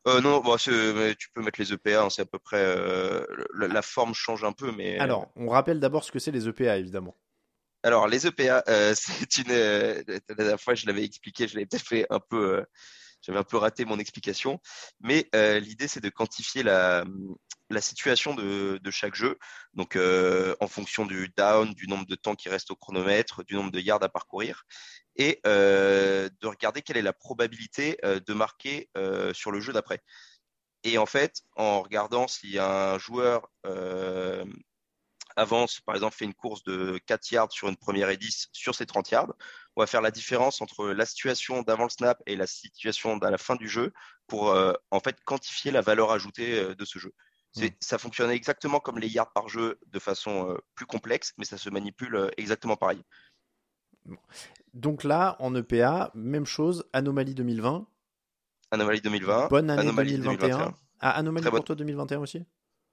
Euh, 0.06 0.20
non, 0.20 0.40
tu 0.56 1.30
peux 1.34 1.42
mettre 1.42 1.60
les 1.60 1.72
EPA, 1.72 2.04
hein, 2.04 2.08
c'est 2.08 2.22
à 2.22 2.24
peu 2.24 2.38
près. 2.38 2.62
Euh, 2.64 3.26
la, 3.54 3.82
forme 3.82 4.14
change 4.14 4.44
un 4.44 4.52
peu, 4.52 4.70
mais. 4.70 5.00
Euh, 5.00 5.02
Alors, 5.02 5.26
on 5.34 5.48
rappelle 5.48 5.80
d'abord 5.80 6.04
ce 6.04 6.12
que 6.12 6.20
c'est 6.20 6.30
les 6.30 6.46
EPA, 6.46 6.78
évidemment. 6.78 7.16
Alors, 7.82 8.06
les 8.06 8.24
EPA, 8.24 8.62
c'est 8.94 9.36
une. 9.38 9.52
la 9.52 10.34
dernière 10.36 10.60
fois, 10.60 10.76
je 10.76 10.86
l'avais 10.86 11.04
expliqué, 11.04 11.48
je 11.48 11.56
l'avais 11.56 11.66
peut-être 11.66 11.84
fait 11.84 12.06
un 12.08 12.20
peu. 12.20 12.64
J'avais 13.22 13.38
un 13.38 13.44
peu 13.44 13.56
raté 13.56 13.84
mon 13.84 13.98
explication, 13.98 14.60
mais 15.00 15.28
l'idée, 15.60 15.88
c'est 15.88 16.00
de 16.00 16.08
quantifier 16.08 16.62
la, 16.62 17.04
situation 17.80 18.34
de, 18.34 18.90
chaque 18.90 19.14
jeu, 19.14 19.38
donc 19.74 19.96
euh, 19.96 20.54
en 20.60 20.66
fonction 20.66 21.06
du 21.06 21.32
down, 21.36 21.72
du 21.74 21.86
nombre 21.86 22.06
de 22.06 22.14
temps 22.14 22.34
qui 22.34 22.48
reste 22.48 22.70
au 22.70 22.76
chronomètre, 22.76 23.44
du 23.44 23.54
nombre 23.54 23.70
de 23.70 23.80
yards 23.80 24.02
à 24.02 24.08
parcourir, 24.08 24.64
et 25.16 25.40
euh, 25.46 26.28
de 26.40 26.46
regarder 26.46 26.82
quelle 26.82 26.96
est 26.96 27.02
la 27.02 27.12
probabilité 27.12 27.98
euh, 28.04 28.20
de 28.20 28.32
marquer 28.34 28.88
sur 29.32 29.50
le 29.50 29.60
jeu 29.60 29.72
d'après. 29.72 30.00
Et 30.84 30.96
en 30.96 31.06
fait, 31.06 31.42
en 31.56 31.82
regardant 31.82 32.28
si 32.28 32.58
un 32.58 32.98
joueur 32.98 33.50
avance, 35.38 35.80
par 35.80 35.94
exemple, 35.94 36.16
fait 36.16 36.24
une 36.24 36.34
course 36.34 36.62
de 36.64 37.00
4 37.06 37.30
yards 37.30 37.52
sur 37.52 37.68
une 37.68 37.76
première 37.76 38.10
et 38.10 38.16
10 38.16 38.48
sur 38.52 38.74
ses 38.74 38.86
30 38.86 39.10
yards, 39.10 39.34
on 39.78 39.82
va 39.82 39.86
faire 39.86 40.02
la 40.02 40.10
différence 40.10 40.60
entre 40.60 40.88
la 40.88 41.06
situation 41.06 41.62
d'avant 41.62 41.84
le 41.84 41.90
snap 41.90 42.20
et 42.26 42.34
la 42.34 42.48
situation 42.48 43.16
à 43.18 43.30
la 43.30 43.38
fin 43.38 43.54
du 43.54 43.68
jeu 43.68 43.92
pour 44.26 44.52
en 44.90 45.00
fait 45.00 45.16
quantifier 45.24 45.70
la 45.70 45.82
valeur 45.82 46.10
ajoutée 46.10 46.74
de 46.74 46.84
ce 46.84 46.98
jeu. 46.98 47.12
Mm. 47.56 47.66
Ça 47.80 47.96
fonctionne 47.96 48.30
exactement 48.30 48.80
comme 48.80 48.98
les 48.98 49.08
yards 49.08 49.32
par 49.32 49.48
jeu 49.48 49.78
de 49.86 49.98
façon 50.00 50.58
plus 50.74 50.84
complexe, 50.84 51.32
mais 51.38 51.44
ça 51.44 51.58
se 51.58 51.70
manipule 51.70 52.28
exactement 52.36 52.76
pareil. 52.76 53.00
Donc 54.74 55.04
là, 55.04 55.36
en 55.38 55.54
EPA, 55.54 56.10
même 56.14 56.46
chose, 56.46 56.84
Anomalie 56.92 57.34
2020. 57.34 57.86
Anomalie 58.72 59.00
2020. 59.00 59.48
Bonne 59.48 59.70
année 59.70 59.92
2021. 59.92 60.74
Ah, 61.00 61.10
Anomalie 61.10 61.48
pour 61.48 61.64
toi 61.64 61.76
2021 61.76 62.18
aussi? 62.18 62.44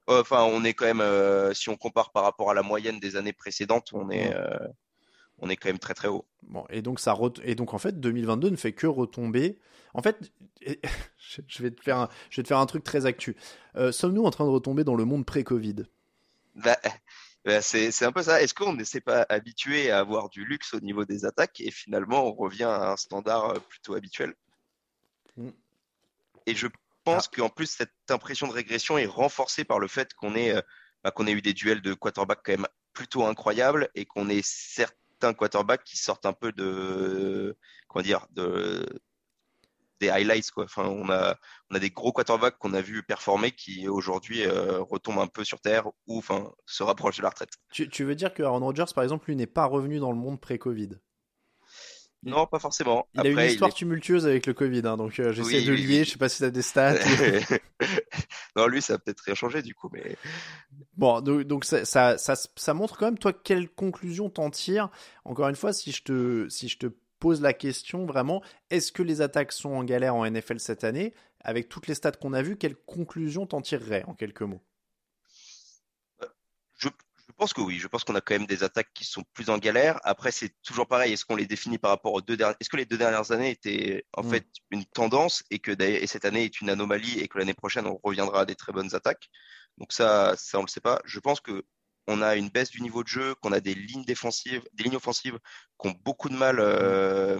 Enfin, 0.06 0.44
on 0.44 0.62
est 0.62 0.74
quand 0.74 0.84
même, 0.84 1.00
euh, 1.00 1.52
si 1.52 1.68
on 1.68 1.76
compare 1.76 2.12
par 2.12 2.22
rapport 2.22 2.50
à 2.50 2.54
la 2.54 2.62
moyenne 2.62 3.00
des 3.00 3.16
années 3.16 3.32
précédentes, 3.32 3.92
on 3.92 4.08
est, 4.10 4.32
euh, 4.34 4.56
on 5.38 5.48
est 5.48 5.56
quand 5.56 5.68
même 5.68 5.78
très 5.78 5.94
très 5.94 6.08
haut. 6.08 6.24
Bon, 6.42 6.64
et 6.70 6.82
donc 6.82 7.00
ça 7.00 7.16
et 7.42 7.54
donc 7.54 7.74
en 7.74 7.78
fait 7.78 8.00
2022 8.00 8.50
ne 8.50 8.56
fait 8.56 8.72
que 8.72 8.86
retomber. 8.86 9.58
En 9.94 10.02
fait, 10.02 10.32
je 11.46 11.62
vais 11.62 11.70
te 11.70 11.82
faire 11.82 11.98
un, 11.98 12.08
je 12.30 12.40
vais 12.40 12.42
te 12.42 12.48
faire 12.48 12.58
un 12.58 12.66
truc 12.66 12.84
très 12.84 13.06
actu. 13.06 13.36
Euh, 13.76 13.92
sommes-nous 13.92 14.24
en 14.24 14.30
train 14.30 14.44
de 14.44 14.50
retomber 14.50 14.84
dans 14.84 14.94
le 14.94 15.04
monde 15.04 15.24
pré-Covid? 15.24 15.84
Bah, 16.54 16.76
bah, 17.44 17.62
c'est 17.62 18.04
un 18.04 18.12
peu 18.12 18.22
ça. 18.22 18.42
Est-ce 18.42 18.54
qu'on 18.54 18.72
ne 18.72 18.84
s'est 18.84 19.00
pas 19.00 19.26
habitué 19.28 19.90
à 19.90 19.98
avoir 19.98 20.28
du 20.28 20.44
luxe 20.44 20.74
au 20.74 20.80
niveau 20.80 21.04
des 21.04 21.24
attaques 21.24 21.60
et 21.60 21.70
finalement 21.70 22.26
on 22.26 22.32
revient 22.32 22.64
à 22.64 22.92
un 22.92 22.96
standard 22.96 23.54
plutôt 23.68 23.94
habituel? 23.94 24.34
Mm. 25.36 25.50
Et 26.46 26.54
je 26.54 26.68
pense 27.04 27.28
ah. 27.32 27.36
qu'en 27.36 27.48
plus, 27.48 27.66
cette 27.66 27.92
impression 28.10 28.46
de 28.48 28.52
régression 28.52 28.98
est 28.98 29.06
renforcée 29.06 29.64
par 29.64 29.78
le 29.78 29.88
fait 29.88 30.12
qu'on 30.14 30.34
ait, 30.34 30.56
euh, 30.56 30.60
bah, 31.02 31.10
qu'on 31.10 31.26
ait 31.26 31.32
eu 31.32 31.42
des 31.42 31.54
duels 31.54 31.82
de 31.82 31.94
quarterback 31.94 32.40
quand 32.44 32.52
même 32.52 32.66
plutôt 32.92 33.24
incroyables 33.24 33.88
et 33.94 34.04
qu'on 34.04 34.28
ait 34.28 34.42
certains 35.20 35.34
quarterbacks 35.34 35.84
qui 35.84 35.96
sortent 35.96 36.26
un 36.26 36.32
peu 36.32 36.52
de, 36.52 37.56
comment 37.88 38.02
dire, 38.02 38.26
de, 38.32 38.86
des 40.00 40.10
highlights 40.10 40.50
quoi. 40.50 40.64
Enfin, 40.64 40.86
on 40.86 41.08
a 41.10 41.36
on 41.70 41.74
a 41.74 41.78
des 41.78 41.90
gros 41.90 42.12
quarterbacks 42.12 42.58
qu'on 42.58 42.74
a 42.74 42.80
vu 42.80 43.02
performer 43.02 43.50
qui 43.50 43.88
aujourd'hui 43.88 44.42
euh, 44.42 44.80
retombent 44.80 45.20
un 45.20 45.26
peu 45.26 45.44
sur 45.44 45.60
terre 45.60 45.86
ou 46.06 46.18
enfin 46.18 46.52
se 46.66 46.82
rapprochent 46.82 47.18
de 47.18 47.22
la 47.22 47.30
retraite. 47.30 47.52
Tu, 47.72 47.88
tu 47.88 48.04
veux 48.04 48.14
dire 48.14 48.34
que 48.34 48.42
Aaron 48.42 48.60
Rodgers 48.60 48.92
par 48.94 49.04
exemple 49.04 49.26
lui 49.28 49.36
n'est 49.36 49.46
pas 49.46 49.64
revenu 49.64 49.98
dans 49.98 50.12
le 50.12 50.18
monde 50.18 50.40
pré-Covid? 50.40 50.90
Non, 52.26 52.46
pas 52.46 52.58
forcément. 52.58 53.06
Il 53.14 53.20
a 53.20 53.28
eu 53.28 53.32
une 53.32 53.50
histoire 53.50 53.72
tumultueuse 53.72 54.26
avec 54.26 54.46
le 54.46 54.52
Covid, 54.52 54.82
hein, 54.84 54.96
donc 54.96 55.20
euh, 55.20 55.32
j'essaie 55.32 55.62
de 55.62 55.72
lier. 55.72 56.02
Je 56.04 56.10
sais 56.10 56.18
pas 56.18 56.28
si 56.28 56.38
tu 56.38 56.44
as 56.44 56.50
des 56.50 56.62
stats. 56.62 56.98
non, 58.56 58.66
lui, 58.66 58.82
ça 58.82 58.94
a 58.94 58.98
peut-être 58.98 59.20
rien 59.20 59.36
changé 59.36 59.62
du 59.62 59.74
coup, 59.74 59.88
mais. 59.92 60.16
Bon, 60.96 61.20
donc, 61.20 61.64
ça, 61.64 61.84
ça, 61.84 62.16
ça, 62.18 62.74
montre 62.74 62.98
quand 62.98 63.06
même, 63.06 63.18
toi, 63.18 63.32
quelle 63.32 63.68
conclusion 63.68 64.28
t'en 64.28 64.50
tires. 64.50 64.90
Encore 65.24 65.48
une 65.48 65.56
fois, 65.56 65.72
si 65.72 65.92
je 65.92 66.02
te, 66.02 66.48
si 66.48 66.68
je 66.68 66.78
te 66.78 66.86
pose 67.20 67.40
la 67.40 67.52
question 67.52 68.06
vraiment, 68.06 68.42
est-ce 68.70 68.90
que 68.90 69.04
les 69.04 69.20
attaques 69.20 69.52
sont 69.52 69.70
en 69.70 69.84
galère 69.84 70.16
en 70.16 70.28
NFL 70.28 70.58
cette 70.58 70.82
année? 70.82 71.14
Avec 71.40 71.68
toutes 71.68 71.86
les 71.86 71.94
stats 71.94 72.12
qu'on 72.12 72.32
a 72.32 72.42
vues, 72.42 72.56
quelle 72.56 72.74
conclusion 72.74 73.46
t'en 73.46 73.60
tirerais 73.60 74.02
en 74.08 74.14
quelques 74.14 74.42
mots? 74.42 74.62
Pense 77.36 77.52
que 77.52 77.60
oui. 77.60 77.78
Je 77.78 77.86
pense 77.86 78.04
qu'on 78.04 78.14
a 78.14 78.20
quand 78.20 78.34
même 78.34 78.46
des 78.46 78.62
attaques 78.64 78.90
qui 78.94 79.04
sont 79.04 79.22
plus 79.32 79.50
en 79.50 79.58
galère. 79.58 80.00
Après, 80.04 80.32
c'est 80.32 80.54
toujours 80.62 80.86
pareil. 80.86 81.12
Est-ce 81.12 81.24
qu'on 81.24 81.36
les 81.36 81.46
définit 81.46 81.78
par 81.78 81.90
rapport 81.90 82.12
aux 82.12 82.20
deux 82.20 82.36
dernières 82.36 82.56
Est-ce 82.60 82.70
que 82.70 82.76
les 82.76 82.86
deux 82.86 82.98
dernières 82.98 83.30
années 83.32 83.50
étaient 83.50 84.04
en 84.16 84.22
mm. 84.22 84.30
fait 84.30 84.46
une 84.70 84.84
tendance 84.86 85.44
et 85.50 85.58
que 85.58 85.80
et 85.80 86.06
cette 86.06 86.24
année 86.24 86.44
est 86.44 86.60
une 86.60 86.70
anomalie 86.70 87.20
et 87.20 87.28
que 87.28 87.38
l'année 87.38 87.54
prochaine 87.54 87.86
on 87.86 88.00
reviendra 88.02 88.40
à 88.40 88.44
des 88.44 88.54
très 88.54 88.72
bonnes 88.72 88.94
attaques? 88.94 89.28
Donc 89.78 89.92
ça, 89.92 90.34
ça 90.36 90.58
on 90.58 90.62
le 90.62 90.68
sait 90.68 90.80
pas. 90.80 91.00
Je 91.04 91.20
pense 91.20 91.40
que 91.40 91.64
on 92.08 92.22
a 92.22 92.36
une 92.36 92.50
baisse 92.50 92.70
du 92.70 92.82
niveau 92.82 93.02
de 93.02 93.08
jeu, 93.08 93.34
qu'on 93.36 93.52
a 93.52 93.60
des 93.60 93.74
lignes 93.74 94.04
défensives, 94.04 94.62
des 94.74 94.84
lignes 94.84 94.96
offensives 94.96 95.38
qui 95.80 95.88
ont 95.88 95.94
beaucoup 96.04 96.28
de 96.28 96.36
mal 96.36 96.60
euh, 96.60 97.38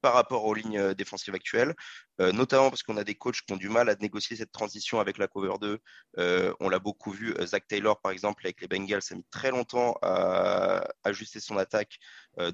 par 0.00 0.14
rapport 0.14 0.44
aux 0.44 0.54
lignes 0.54 0.78
euh, 0.78 0.94
défensives 0.94 1.34
actuelles, 1.34 1.74
euh, 2.20 2.32
notamment 2.32 2.70
parce 2.70 2.82
qu'on 2.82 2.96
a 2.96 3.04
des 3.04 3.14
coachs 3.14 3.40
qui 3.46 3.52
ont 3.52 3.56
du 3.56 3.68
mal 3.68 3.88
à 3.88 3.94
négocier 3.96 4.36
cette 4.36 4.52
transition 4.52 5.00
avec 5.00 5.18
la 5.18 5.28
cover 5.28 5.54
2. 5.60 5.78
Euh, 6.18 6.54
on 6.60 6.68
l'a 6.68 6.78
beaucoup 6.78 7.10
vu, 7.10 7.34
Zach 7.44 7.66
Taylor 7.66 8.00
par 8.00 8.12
exemple 8.12 8.46
avec 8.46 8.60
les 8.60 8.68
Bengals, 8.68 9.02
ça 9.02 9.14
a 9.14 9.18
mis 9.18 9.26
très 9.30 9.50
longtemps 9.50 9.96
à 10.02 10.86
ajuster 11.04 11.40
son 11.40 11.56
attaque. 11.58 11.98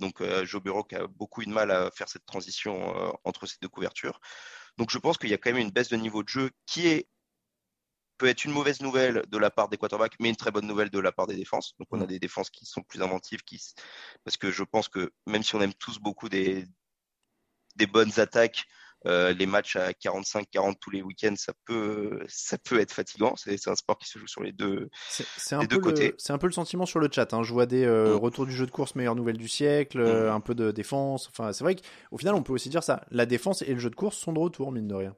donc 0.00 0.22
Joe 0.44 0.62
Burrow 0.62 0.84
qui 0.84 0.96
a 0.96 1.06
beaucoup 1.06 1.42
eu 1.42 1.46
de 1.46 1.52
mal 1.52 1.70
à 1.70 1.90
faire 1.90 2.08
cette 2.08 2.26
transition 2.26 2.94
entre 3.24 3.46
ces 3.46 3.56
deux 3.60 3.68
couvertures. 3.68 4.20
Donc 4.78 4.90
je 4.90 4.98
pense 4.98 5.18
qu'il 5.18 5.30
y 5.30 5.34
a 5.34 5.38
quand 5.38 5.50
même 5.50 5.60
une 5.60 5.70
baisse 5.70 5.88
de 5.88 5.96
niveau 5.96 6.22
de 6.22 6.28
jeu 6.28 6.50
qui 6.66 6.88
est 6.88 7.08
peut 8.22 8.28
être 8.28 8.44
une 8.44 8.52
mauvaise 8.52 8.80
nouvelle 8.80 9.24
de 9.28 9.36
la 9.36 9.50
part 9.50 9.68
des 9.68 9.76
quarterbacks, 9.76 10.14
mais 10.20 10.28
une 10.28 10.36
très 10.36 10.52
bonne 10.52 10.66
nouvelle 10.66 10.90
de 10.90 11.00
la 11.00 11.10
part 11.10 11.26
des 11.26 11.34
défenses. 11.34 11.74
Donc 11.80 11.88
on 11.90 12.00
a 12.00 12.04
mm. 12.04 12.06
des 12.06 12.18
défenses 12.20 12.50
qui 12.50 12.64
sont 12.66 12.82
plus 12.82 13.02
inventives, 13.02 13.42
qui... 13.42 13.60
parce 14.22 14.36
que 14.36 14.52
je 14.52 14.62
pense 14.62 14.88
que 14.88 15.12
même 15.26 15.42
si 15.42 15.56
on 15.56 15.60
aime 15.60 15.74
tous 15.74 15.98
beaucoup 15.98 16.28
des, 16.28 16.64
des 17.76 17.86
bonnes 17.86 18.18
attaques, 18.18 18.66
euh, 19.06 19.32
les 19.32 19.46
matchs 19.46 19.76
à 19.76 19.90
45-40 19.90 20.76
tous 20.80 20.90
les 20.90 21.02
week-ends, 21.02 21.34
ça 21.36 21.52
peut, 21.64 22.20
ça 22.28 22.56
peut 22.58 22.78
être 22.78 22.92
fatigant. 22.92 23.34
C'est 23.36 23.68
un 23.68 23.74
sport 23.74 23.98
qui 23.98 24.08
se 24.08 24.18
joue 24.18 24.28
sur 24.28 24.42
les 24.42 24.52
deux, 24.52 24.90
c'est 25.08 25.54
un, 25.54 25.64
peu 25.66 25.78
côtés. 25.78 26.14
C'est 26.18 26.32
un 26.32 26.38
peu 26.38 26.46
le 26.46 26.52
sentiment 26.52 26.86
sur 26.86 27.00
le 27.00 27.08
chat. 27.10 27.34
Hein. 27.34 27.42
Je 27.42 27.52
vois 27.52 27.66
des 27.66 27.84
euh, 27.84 28.14
mm. 28.14 28.18
retours 28.18 28.46
du 28.46 28.52
jeu 28.52 28.66
de 28.66 28.70
course 28.70 28.94
meilleure 28.94 29.16
nouvelle 29.16 29.38
du 29.38 29.48
siècle, 29.48 30.00
euh, 30.00 30.30
mm. 30.30 30.34
un 30.34 30.40
peu 30.40 30.54
de 30.54 30.70
défense. 30.70 31.28
Enfin, 31.28 31.52
c'est 31.52 31.64
vrai 31.64 31.74
qu'au 31.74 32.18
final, 32.18 32.34
on 32.34 32.42
peut 32.42 32.52
aussi 32.52 32.68
dire 32.68 32.84
ça. 32.84 33.04
La 33.10 33.26
défense 33.26 33.62
et 33.62 33.74
le 33.74 33.80
jeu 33.80 33.90
de 33.90 33.96
course 33.96 34.16
sont 34.16 34.32
de 34.32 34.38
retour, 34.38 34.70
mine 34.70 34.86
de 34.86 34.94
rien. 34.94 35.16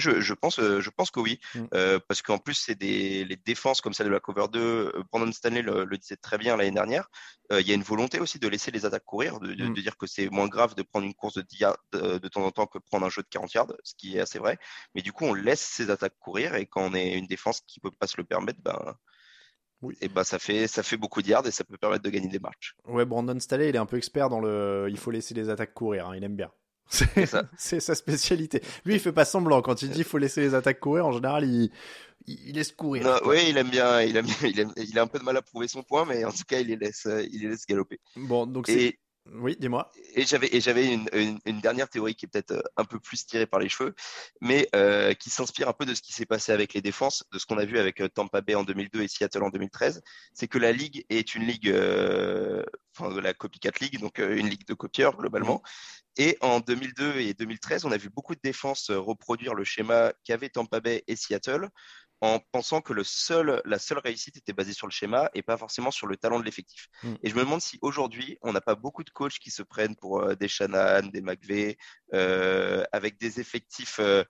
Je, 0.00 0.20
je, 0.20 0.34
pense, 0.34 0.58
euh, 0.58 0.80
je 0.80 0.90
pense 0.90 1.10
que 1.10 1.20
oui, 1.20 1.40
mm. 1.54 1.64
euh, 1.74 1.98
parce 2.08 2.22
qu'en 2.22 2.38
plus 2.38 2.54
c'est 2.54 2.74
des 2.74 3.24
les 3.24 3.36
défenses 3.36 3.80
comme 3.80 3.92
celle 3.92 4.06
de 4.06 4.12
la 4.12 4.20
cover 4.20 4.46
2. 4.52 4.60
Euh, 4.60 5.02
Brandon 5.12 5.30
Stanley 5.32 5.62
le, 5.62 5.86
disait 5.96 6.16
très 6.16 6.38
bien 6.38 6.56
l'année 6.56 6.70
dernière. 6.70 7.08
Euh, 7.52 7.60
il 7.60 7.68
y 7.68 7.72
a 7.72 7.74
une 7.74 7.82
volonté 7.82 8.20
aussi 8.20 8.38
de 8.38 8.48
laisser 8.48 8.70
les 8.70 8.86
attaques 8.86 9.04
courir, 9.04 9.40
de, 9.40 9.54
de, 9.54 9.64
mm. 9.64 9.74
dire 9.74 9.96
que 9.96 10.06
c'est 10.06 10.28
moins 10.30 10.48
grave 10.48 10.74
de 10.74 10.82
prendre 10.82 11.06
une 11.06 11.14
course 11.14 11.34
de 11.34 11.42
10 11.42 11.58
yards 11.58 11.78
de, 11.92 12.18
de, 12.18 12.28
temps 12.28 12.44
en 12.44 12.50
temps 12.50 12.66
que 12.66 12.78
prendre 12.78 13.06
un 13.06 13.10
jeu 13.10 13.22
de 13.22 13.28
40 13.28 13.52
yards, 13.54 13.72
ce 13.82 13.94
qui 13.96 14.16
est 14.16 14.20
assez 14.20 14.38
vrai. 14.38 14.58
Mais 14.94 15.02
du 15.02 15.12
coup, 15.12 15.24
on 15.24 15.34
laisse 15.34 15.60
ces 15.60 15.90
attaques 15.90 16.18
courir 16.18 16.54
et 16.54 16.66
quand 16.66 16.82
on 16.82 16.94
est 16.94 17.14
une 17.14 17.26
défense 17.26 17.60
qui 17.66 17.80
peut 17.80 17.90
pas 17.90 18.06
se 18.06 18.16
le 18.16 18.24
permettre, 18.24 18.60
ben 18.62 18.96
oui. 19.82 19.96
Et 20.00 20.08
ben 20.08 20.24
ça 20.24 20.38
fait 20.38 20.66
ça 20.66 20.82
fait 20.82 20.96
beaucoup 20.96 21.20
de 21.20 21.28
yards 21.28 21.46
et 21.46 21.50
ça 21.50 21.62
peut 21.64 21.76
permettre 21.76 22.02
de 22.02 22.10
gagner 22.10 22.28
des 22.28 22.38
matchs. 22.38 22.74
Ouais, 22.86 23.04
Brandon 23.04 23.38
Staley, 23.38 23.68
il 23.68 23.74
est 23.76 23.78
un 23.78 23.86
peu 23.86 23.98
expert 23.98 24.30
dans 24.30 24.40
le. 24.40 24.86
Il 24.88 24.98
faut 24.98 25.10
laisser 25.10 25.34
les 25.34 25.50
attaques 25.50 25.74
courir. 25.74 26.08
Hein, 26.08 26.16
il 26.16 26.24
aime 26.24 26.36
bien. 26.36 26.50
C'est 27.58 27.80
sa 27.80 27.94
spécialité. 27.94 28.62
Lui, 28.84 28.94
il 28.94 29.00
fait 29.00 29.12
pas 29.12 29.24
semblant. 29.24 29.62
Quand 29.62 29.82
il 29.82 29.88
dit 29.88 29.96
qu'il 29.96 30.04
faut 30.04 30.18
laisser 30.18 30.40
les 30.40 30.54
attaques 30.54 30.80
courir, 30.80 31.06
en 31.06 31.12
général, 31.12 31.44
il, 31.44 31.70
il 32.26 32.54
laisse 32.54 32.72
courir. 32.72 33.20
oui, 33.24 33.38
il 33.48 33.56
aime 33.56 33.70
bien. 33.70 34.00
Il, 34.02 34.16
aime, 34.16 34.26
il, 34.42 34.66
il, 34.76 34.98
a 34.98 35.02
un 35.02 35.06
peu 35.06 35.18
de 35.18 35.24
mal 35.24 35.36
à 35.36 35.42
prouver 35.42 35.68
son 35.68 35.82
point, 35.82 36.04
mais 36.04 36.24
en 36.24 36.32
tout 36.32 36.44
cas, 36.46 36.60
il 36.60 36.68
les 36.68 36.76
laisse, 36.76 37.08
il 37.32 37.42
les 37.42 37.48
laisse 37.48 37.66
galoper. 37.66 38.00
Bon, 38.16 38.46
donc 38.46 38.66
c'est. 38.66 38.98
Oui, 39.32 39.56
dis-moi. 39.58 39.90
Et 40.14 40.26
j'avais 40.26 40.54
et 40.54 40.60
j'avais 40.60 40.92
une, 40.92 41.08
une, 41.46 41.60
dernière 41.60 41.88
théorie 41.88 42.14
qui 42.14 42.26
est 42.26 42.28
peut-être 42.28 42.50
euh, 42.52 42.62
un 42.76 42.84
peu 42.84 43.00
plus 43.00 43.24
tirée 43.24 43.46
par 43.46 43.58
les 43.58 43.70
cheveux, 43.70 43.94
mais 44.42 44.68
euh, 44.76 45.14
qui 45.14 45.30
s'inspire 45.30 45.66
un 45.66 45.72
peu 45.72 45.86
de 45.86 45.94
ce 45.94 46.02
qui 46.02 46.12
s'est 46.12 46.26
passé 46.26 46.52
avec 46.52 46.74
les 46.74 46.82
défenses, 46.82 47.24
de 47.32 47.38
ce 47.38 47.46
qu'on 47.46 47.56
a 47.56 47.64
vu 47.64 47.78
avec 47.78 48.02
euh, 48.02 48.08
Tampa 48.08 48.42
Bay 48.42 48.54
en 48.54 48.64
2002 48.64 49.00
et 49.00 49.08
Seattle 49.08 49.42
en 49.42 49.48
2013. 49.48 50.02
C'est 50.34 50.46
que 50.46 50.58
la 50.58 50.72
ligue 50.72 51.06
est 51.08 51.34
une 51.34 51.44
ligue, 51.44 51.70
euh, 51.70 52.62
enfin 52.94 53.18
la 53.18 53.32
copycat 53.32 53.70
league, 53.80 53.98
donc 53.98 54.18
une 54.18 54.48
ligue 54.48 54.66
de 54.66 54.74
copieurs 54.74 55.16
globalement. 55.16 55.62
Et 56.16 56.38
en 56.40 56.60
2002 56.60 57.16
et 57.18 57.34
2013, 57.34 57.84
on 57.84 57.92
a 57.92 57.96
vu 57.96 58.08
beaucoup 58.08 58.34
de 58.34 58.40
défenses 58.42 58.90
reproduire 58.90 59.54
le 59.54 59.64
schéma 59.64 60.12
qu'avaient 60.24 60.48
Tampa 60.48 60.80
Bay 60.80 61.02
et 61.08 61.16
Seattle 61.16 61.68
en 62.20 62.40
pensant 62.52 62.80
que 62.80 62.92
le 62.92 63.04
seul, 63.04 63.60
la 63.66 63.78
seule 63.78 63.98
réussite 63.98 64.36
était 64.38 64.54
basée 64.54 64.72
sur 64.72 64.86
le 64.86 64.92
schéma 64.92 65.30
et 65.34 65.42
pas 65.42 65.58
forcément 65.58 65.90
sur 65.90 66.06
le 66.06 66.16
talent 66.16 66.40
de 66.40 66.44
l'effectif. 66.44 66.88
Mm. 67.02 67.14
Et 67.22 67.28
je 67.28 67.34
me 67.34 67.40
demande 67.40 67.60
si 67.60 67.78
aujourd'hui, 67.82 68.38
on 68.40 68.52
n'a 68.52 68.62
pas 68.62 68.74
beaucoup 68.74 69.04
de 69.04 69.10
coachs 69.10 69.38
qui 69.38 69.50
se 69.50 69.62
prennent 69.62 69.96
pour 69.96 70.22
euh, 70.22 70.34
des 70.34 70.48
Shanahan, 70.48 71.08
des 71.08 71.20
McVeigh, 71.20 71.76
euh, 72.14 72.82
avec 72.92 73.18
des 73.18 73.40
effectifs, 73.40 73.98
euh, 74.00 74.24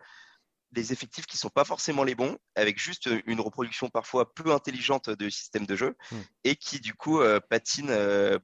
des 0.75 0.93
effectifs 0.93 1.27
qui 1.27 1.39
sont 1.39 1.49
pas 1.49 1.65
forcément 1.65 2.05
les 2.05 2.15
bons, 2.15 2.37
avec 2.55 2.79
juste 2.79 3.09
une 3.27 3.41
reproduction 3.41 3.89
parfois 3.89 4.35
peu 4.35 4.53
intelligente 4.53 5.09
de 5.09 5.29
système 5.31 5.65
de 5.67 5.77
jeu 5.77 5.97
mm. 6.11 6.17
et 6.45 6.57
qui 6.57 6.81
du 6.81 6.95
coup 6.95 7.21
patine 7.49 7.91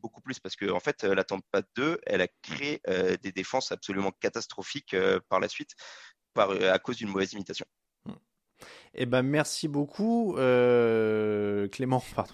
beaucoup 0.03 0.21
plus 0.21 0.39
parce 0.41 0.57
que 0.57 0.71
en 0.71 0.81
fait, 0.81 1.05
la 1.05 1.25
Tampa 1.25 1.63
2, 1.77 2.01
elle 2.07 2.23
a 2.23 2.29
créé 2.43 2.81
des 3.23 3.33
défenses 3.33 3.73
absolument 3.73 4.13
catastrophiques 4.21 4.97
par 5.29 5.41
la 5.41 5.49
suite 5.49 5.73
par, 6.33 6.51
à 6.51 6.79
cause 6.79 6.97
d'une 6.97 7.09
mauvaise 7.09 7.33
imitation. 7.33 7.67
Eh 8.95 9.07
ben 9.07 9.23
merci 9.23 9.69
beaucoup, 9.69 10.37
euh, 10.37 11.69
Clément. 11.69 12.03
Pardon. 12.15 12.33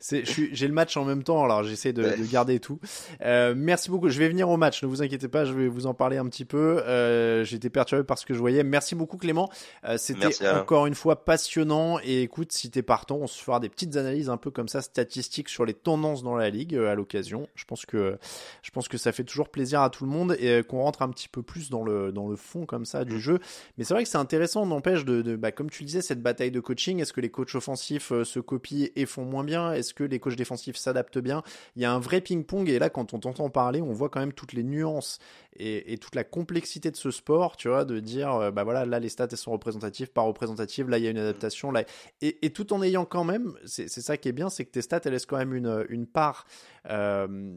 J'ai 0.00 0.66
le 0.68 0.74
match 0.74 0.96
en 0.96 1.04
même 1.04 1.22
temps, 1.22 1.44
alors 1.44 1.64
j'essaie 1.64 1.92
de, 1.92 2.02
de, 2.02 2.30
garder 2.30 2.60
tout. 2.60 2.78
Euh, 3.22 3.54
merci 3.56 3.90
beaucoup. 3.90 4.08
Je 4.08 4.18
vais 4.18 4.28
venir 4.28 4.48
au 4.48 4.56
match, 4.56 4.82
ne 4.82 4.88
vous 4.88 5.02
inquiétez 5.02 5.28
pas, 5.28 5.44
je 5.44 5.52
vais 5.52 5.68
vous 5.68 5.86
en 5.86 5.94
parler 5.94 6.16
un 6.16 6.26
petit 6.26 6.44
peu. 6.44 6.82
Euh, 6.86 7.44
J'étais 7.44 7.70
perturbé 7.70 8.04
par 8.04 8.18
ce 8.18 8.26
que 8.26 8.34
je 8.34 8.38
voyais. 8.38 8.62
Merci 8.62 8.94
beaucoup 8.94 9.16
Clément. 9.16 9.50
Euh, 9.84 9.96
C'était 9.98 10.48
encore 10.48 10.86
une 10.86 10.94
fois 10.94 11.24
passionnant. 11.24 11.98
Et 12.04 12.22
écoute, 12.22 12.52
si 12.52 12.70
t'es 12.70 12.82
partant, 12.82 13.16
on 13.16 13.26
se 13.26 13.42
fera 13.42 13.60
des 13.60 13.68
petites 13.68 13.96
analyses 13.96 14.28
un 14.28 14.36
peu 14.36 14.50
comme 14.50 14.68
ça, 14.68 14.82
statistiques 14.82 15.48
sur 15.48 15.64
les 15.64 15.74
tendances 15.74 16.22
dans 16.22 16.36
la 16.36 16.50
ligue 16.50 16.74
euh, 16.74 16.90
à 16.90 16.94
l'occasion. 16.94 17.48
Je 17.54 17.64
pense 17.64 17.86
que 17.86 18.18
je 18.62 18.70
pense 18.70 18.88
que 18.88 18.98
ça 18.98 19.12
fait 19.12 19.24
toujours 19.24 19.48
plaisir 19.48 19.82
à 19.82 19.90
tout 19.90 20.04
le 20.04 20.10
monde 20.10 20.36
et 20.38 20.48
euh, 20.48 20.62
qu'on 20.62 20.82
rentre 20.82 21.02
un 21.02 21.10
petit 21.10 21.28
peu 21.28 21.42
plus 21.42 21.70
dans 21.70 21.82
le 21.82 22.12
dans 22.12 22.28
le 22.28 22.36
fond 22.36 22.66
comme 22.66 22.84
ça 22.84 23.04
du 23.04 23.20
jeu. 23.20 23.38
Mais 23.78 23.84
c'est 23.84 23.94
vrai 23.94 24.02
que 24.02 24.08
c'est 24.08 24.18
intéressant, 24.18 24.66
n'empêche 24.66 25.04
de, 25.04 25.22
de 25.22 25.36
bah, 25.36 25.52
comme 25.52 25.70
tu 25.70 25.84
disais, 25.84 26.02
cette 26.02 26.22
bataille 26.22 26.50
de 26.50 26.60
coaching. 26.60 27.00
Est-ce 27.00 27.12
que 27.12 27.20
les 27.20 27.30
coachs 27.30 27.54
offensifs 27.54 28.12
se 28.22 28.40
copient 28.40 28.88
et 28.96 29.06
font 29.06 29.24
moins 29.24 29.44
bien? 29.44 29.55
Est-ce 29.72 29.94
que 29.94 30.04
les 30.04 30.18
coachs 30.18 30.36
défensifs 30.36 30.76
s'adaptent 30.76 31.18
bien? 31.18 31.42
Il 31.76 31.82
y 31.82 31.84
a 31.84 31.92
un 31.92 31.98
vrai 31.98 32.20
ping-pong 32.20 32.68
et 32.68 32.78
là, 32.78 32.90
quand 32.90 33.14
on 33.14 33.18
t'entend 33.18 33.50
parler, 33.50 33.80
on 33.82 33.92
voit 33.92 34.08
quand 34.08 34.20
même 34.20 34.32
toutes 34.32 34.52
les 34.52 34.62
nuances 34.62 35.18
et, 35.58 35.98
toute 35.98 36.14
la 36.14 36.24
complexité 36.24 36.90
de 36.90 36.96
ce 36.96 37.10
sport, 37.10 37.56
tu 37.56 37.68
vois, 37.68 37.84
de 37.84 37.98
dire, 38.00 38.34
euh, 38.34 38.50
bah 38.50 38.64
voilà, 38.64 38.84
là 38.84 39.00
les 39.00 39.08
stats 39.08 39.28
elles 39.30 39.38
sont 39.38 39.52
représentatives, 39.52 40.10
pas 40.10 40.22
représentatives, 40.22 40.88
là 40.88 40.98
il 40.98 41.04
y 41.04 41.06
a 41.06 41.10
une 41.10 41.18
adaptation, 41.18 41.70
là 41.72 41.84
et, 42.20 42.50
tout 42.50 42.72
en 42.72 42.82
ayant 42.82 43.04
quand 43.04 43.24
même, 43.24 43.54
c'est 43.64 43.88
ça 43.88 44.16
qui 44.16 44.28
est 44.28 44.32
bien, 44.32 44.50
c'est 44.50 44.64
que 44.64 44.70
tes 44.70 44.82
stats 44.82 45.00
elles 45.04 45.12
laissent 45.12 45.26
quand 45.26 45.38
même 45.38 45.54
une, 45.54 45.86
une 45.88 46.06
part. 46.06 46.46
Euh, 46.90 47.56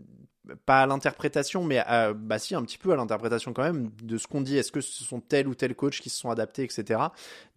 pas 0.66 0.82
à 0.84 0.86
l'interprétation, 0.86 1.64
mais 1.64 1.80
à, 1.80 2.14
bah 2.14 2.40
si, 2.40 2.56
un 2.56 2.64
petit 2.64 2.78
peu 2.78 2.92
à 2.92 2.96
l'interprétation 2.96 3.54
quand 3.54 3.64
même 3.64 3.92
de 4.04 4.18
ce 4.18 4.28
qu'on 4.28 4.42
dit. 4.42 4.58
Est-ce 4.58 4.72
que 4.72 4.82
ce 4.82 5.04
sont 5.04 5.20
tel 5.20 5.48
ou 5.48 5.56
tel 5.56 5.76
coach 5.76 6.02
qui 6.02 6.10
se 6.10 6.18
sont 6.18 6.30
adaptés, 6.30 6.64
etc. 6.64 7.02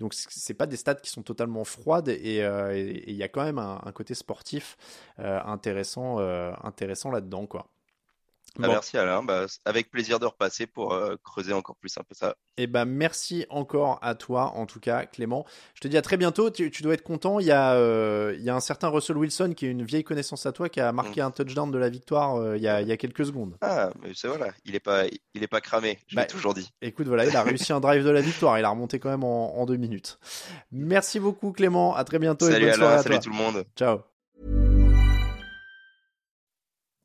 Donc 0.00 0.14
c'est 0.14 0.54
pas 0.54 0.66
des 0.66 0.76
stats 0.76 0.94
qui 0.96 1.10
sont 1.10 1.22
totalement 1.22 1.64
froides 1.64 2.08
et 2.08 2.42
euh, 2.42 2.76
il 2.76 3.14
y 3.14 3.22
a 3.22 3.28
quand 3.28 3.44
même 3.44 3.58
un, 3.58 3.92
côté 3.92 4.14
sportif 4.14 4.76
intéressant, 5.18 6.18
intéressant 6.18 7.10
là-dedans, 7.10 7.46
quoi. 7.46 7.68
Ah, 8.62 8.68
merci 8.68 8.98
Alain, 8.98 9.22
bah, 9.22 9.46
avec 9.64 9.90
plaisir 9.90 10.18
de 10.18 10.26
repasser 10.26 10.66
pour 10.66 10.92
euh, 10.92 11.16
creuser 11.22 11.52
encore 11.52 11.76
plus 11.76 11.96
un 11.98 12.02
peu 12.02 12.14
ça. 12.14 12.36
Et 12.58 12.64
eh 12.64 12.66
ben 12.66 12.84
merci 12.84 13.46
encore 13.48 13.98
à 14.02 14.14
toi 14.14 14.52
en 14.54 14.66
tout 14.66 14.80
cas 14.80 15.06
Clément. 15.06 15.46
Je 15.74 15.80
te 15.80 15.88
dis 15.88 15.96
à 15.96 16.02
très 16.02 16.16
bientôt, 16.16 16.50
tu, 16.50 16.70
dois 16.82 16.94
être 16.94 17.02
content. 17.02 17.40
Il 17.40 17.46
y, 17.46 17.50
a, 17.50 17.74
euh, 17.74 18.34
il 18.38 18.44
y 18.44 18.50
a 18.50 18.54
un 18.54 18.60
certain 18.60 18.88
Russell 18.88 19.16
Wilson 19.16 19.54
qui 19.56 19.66
est 19.66 19.70
une 19.70 19.84
vieille 19.84 20.04
connaissance 20.04 20.44
à 20.44 20.52
toi 20.52 20.68
qui 20.68 20.80
a 20.80 20.92
marqué 20.92 21.22
mm. 21.22 21.24
un 21.24 21.30
touchdown 21.30 21.70
de 21.70 21.78
la 21.78 21.88
victoire 21.88 22.36
euh, 22.36 22.56
il, 22.56 22.62
y 22.62 22.68
a, 22.68 22.82
il, 22.82 22.88
y 22.88 22.92
a, 22.92 22.96
quelques 22.96 23.24
secondes. 23.24 23.56
Ah 23.62 23.90
mais 24.02 24.12
c'est 24.14 24.28
voilà, 24.28 24.52
il 24.64 24.74
est 24.74 24.80
pas, 24.80 25.04
il 25.34 25.42
est 25.42 25.48
pas 25.48 25.60
cramé, 25.60 25.98
je 26.06 26.16
l'ai 26.16 26.22
bah, 26.22 26.26
toujours 26.26 26.52
dit. 26.52 26.70
Écoute 26.82 27.08
voilà, 27.08 27.24
il 27.24 27.34
a 27.36 27.42
réussi 27.42 27.72
un 27.72 27.80
drive 27.80 28.04
de 28.04 28.10
la 28.10 28.20
victoire, 28.20 28.58
il 28.58 28.64
a 28.64 28.68
remonté 28.68 28.98
quand 28.98 29.10
même 29.10 29.24
en, 29.24 29.64
deux 29.64 29.76
minutes. 29.76 30.18
Merci 30.72 31.20
beaucoup 31.20 31.52
Clément, 31.52 31.94
à 31.94 32.04
très 32.04 32.18
bientôt. 32.18 32.50
Salut 32.50 32.66
et 32.66 32.70
bonne 32.72 32.82
Alain, 32.82 33.02
salut 33.02 33.20
tout 33.20 33.30
le 33.30 33.36
monde. 33.36 33.64
Ciao. 33.76 34.00